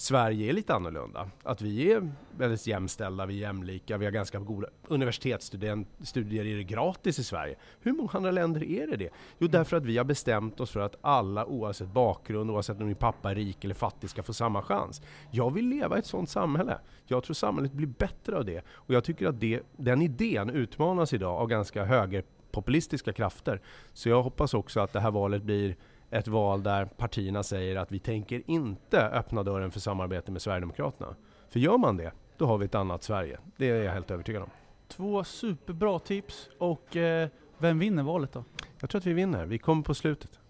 Sverige 0.00 0.48
är 0.48 0.52
lite 0.52 0.74
annorlunda. 0.74 1.30
Att 1.42 1.62
vi 1.62 1.92
är 1.92 2.12
väldigt 2.36 2.66
jämställda, 2.66 3.26
vi 3.26 3.34
är 3.34 3.40
jämlika, 3.40 3.96
vi 3.96 4.04
har 4.04 4.12
ganska 4.12 4.38
goda 4.38 4.68
universitetsstudier 4.88 6.46
är 6.46 6.56
det 6.56 6.64
gratis 6.64 7.18
i 7.18 7.24
Sverige. 7.24 7.56
Hur 7.80 7.92
många 7.92 8.10
andra 8.12 8.30
länder 8.30 8.64
är 8.64 8.86
det 8.86 8.96
det? 8.96 9.10
Jo, 9.38 9.46
mm. 9.46 9.50
därför 9.50 9.76
att 9.76 9.84
vi 9.84 9.98
har 9.98 10.04
bestämt 10.04 10.60
oss 10.60 10.70
för 10.70 10.80
att 10.80 10.96
alla 11.00 11.46
oavsett 11.46 11.88
bakgrund, 11.88 12.50
oavsett 12.50 12.80
om 12.80 12.86
din 12.86 12.96
pappa 12.96 13.30
är 13.30 13.34
rik 13.34 13.64
eller 13.64 13.74
fattig, 13.74 14.10
ska 14.10 14.22
få 14.22 14.32
samma 14.32 14.62
chans. 14.62 15.02
Jag 15.30 15.54
vill 15.54 15.68
leva 15.68 15.96
i 15.96 15.98
ett 15.98 16.06
sådant 16.06 16.30
samhälle. 16.30 16.78
Jag 17.06 17.24
tror 17.24 17.34
samhället 17.34 17.72
blir 17.72 17.86
bättre 17.86 18.36
av 18.36 18.44
det. 18.44 18.64
Och 18.68 18.94
jag 18.94 19.04
tycker 19.04 19.26
att 19.26 19.40
det, 19.40 19.60
den 19.76 20.02
idén 20.02 20.50
utmanas 20.50 21.12
idag 21.12 21.40
av 21.40 21.48
ganska 21.48 21.84
högerpopulistiska 21.84 23.12
krafter. 23.12 23.60
Så 23.92 24.08
jag 24.08 24.22
hoppas 24.22 24.54
också 24.54 24.80
att 24.80 24.92
det 24.92 25.00
här 25.00 25.10
valet 25.10 25.42
blir 25.42 25.76
ett 26.10 26.28
val 26.28 26.62
där 26.62 26.84
partierna 26.84 27.42
säger 27.42 27.76
att 27.76 27.92
vi 27.92 27.98
tänker 27.98 28.42
inte 28.46 29.00
öppna 29.00 29.42
dörren 29.42 29.70
för 29.70 29.80
samarbete 29.80 30.32
med 30.32 30.42
Sverigedemokraterna. 30.42 31.16
För 31.48 31.60
gör 31.60 31.78
man 31.78 31.96
det, 31.96 32.12
då 32.36 32.46
har 32.46 32.58
vi 32.58 32.64
ett 32.64 32.74
annat 32.74 33.02
Sverige. 33.02 33.38
Det 33.56 33.70
är 33.70 33.82
jag 33.82 33.92
helt 33.92 34.10
övertygad 34.10 34.42
om. 34.42 34.50
Två 34.88 35.24
superbra 35.24 35.98
tips 35.98 36.48
och 36.58 36.96
eh, 36.96 37.28
vem 37.58 37.78
vinner 37.78 38.02
valet 38.02 38.32
då? 38.32 38.44
Jag 38.80 38.90
tror 38.90 38.98
att 38.98 39.06
vi 39.06 39.12
vinner. 39.12 39.46
Vi 39.46 39.58
kommer 39.58 39.82
på 39.82 39.94
slutet. 39.94 40.40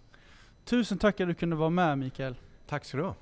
Tusen 0.64 0.99
tack 0.99 1.20
att 1.20 1.29
du 1.29 1.35
kunde 1.35 1.57
vara 1.57 1.70
med 1.70 1.99
Mikael. 1.99 2.35
Tack 2.66 2.85
så 2.85 2.96
du 2.96 3.03
ha. 3.03 3.14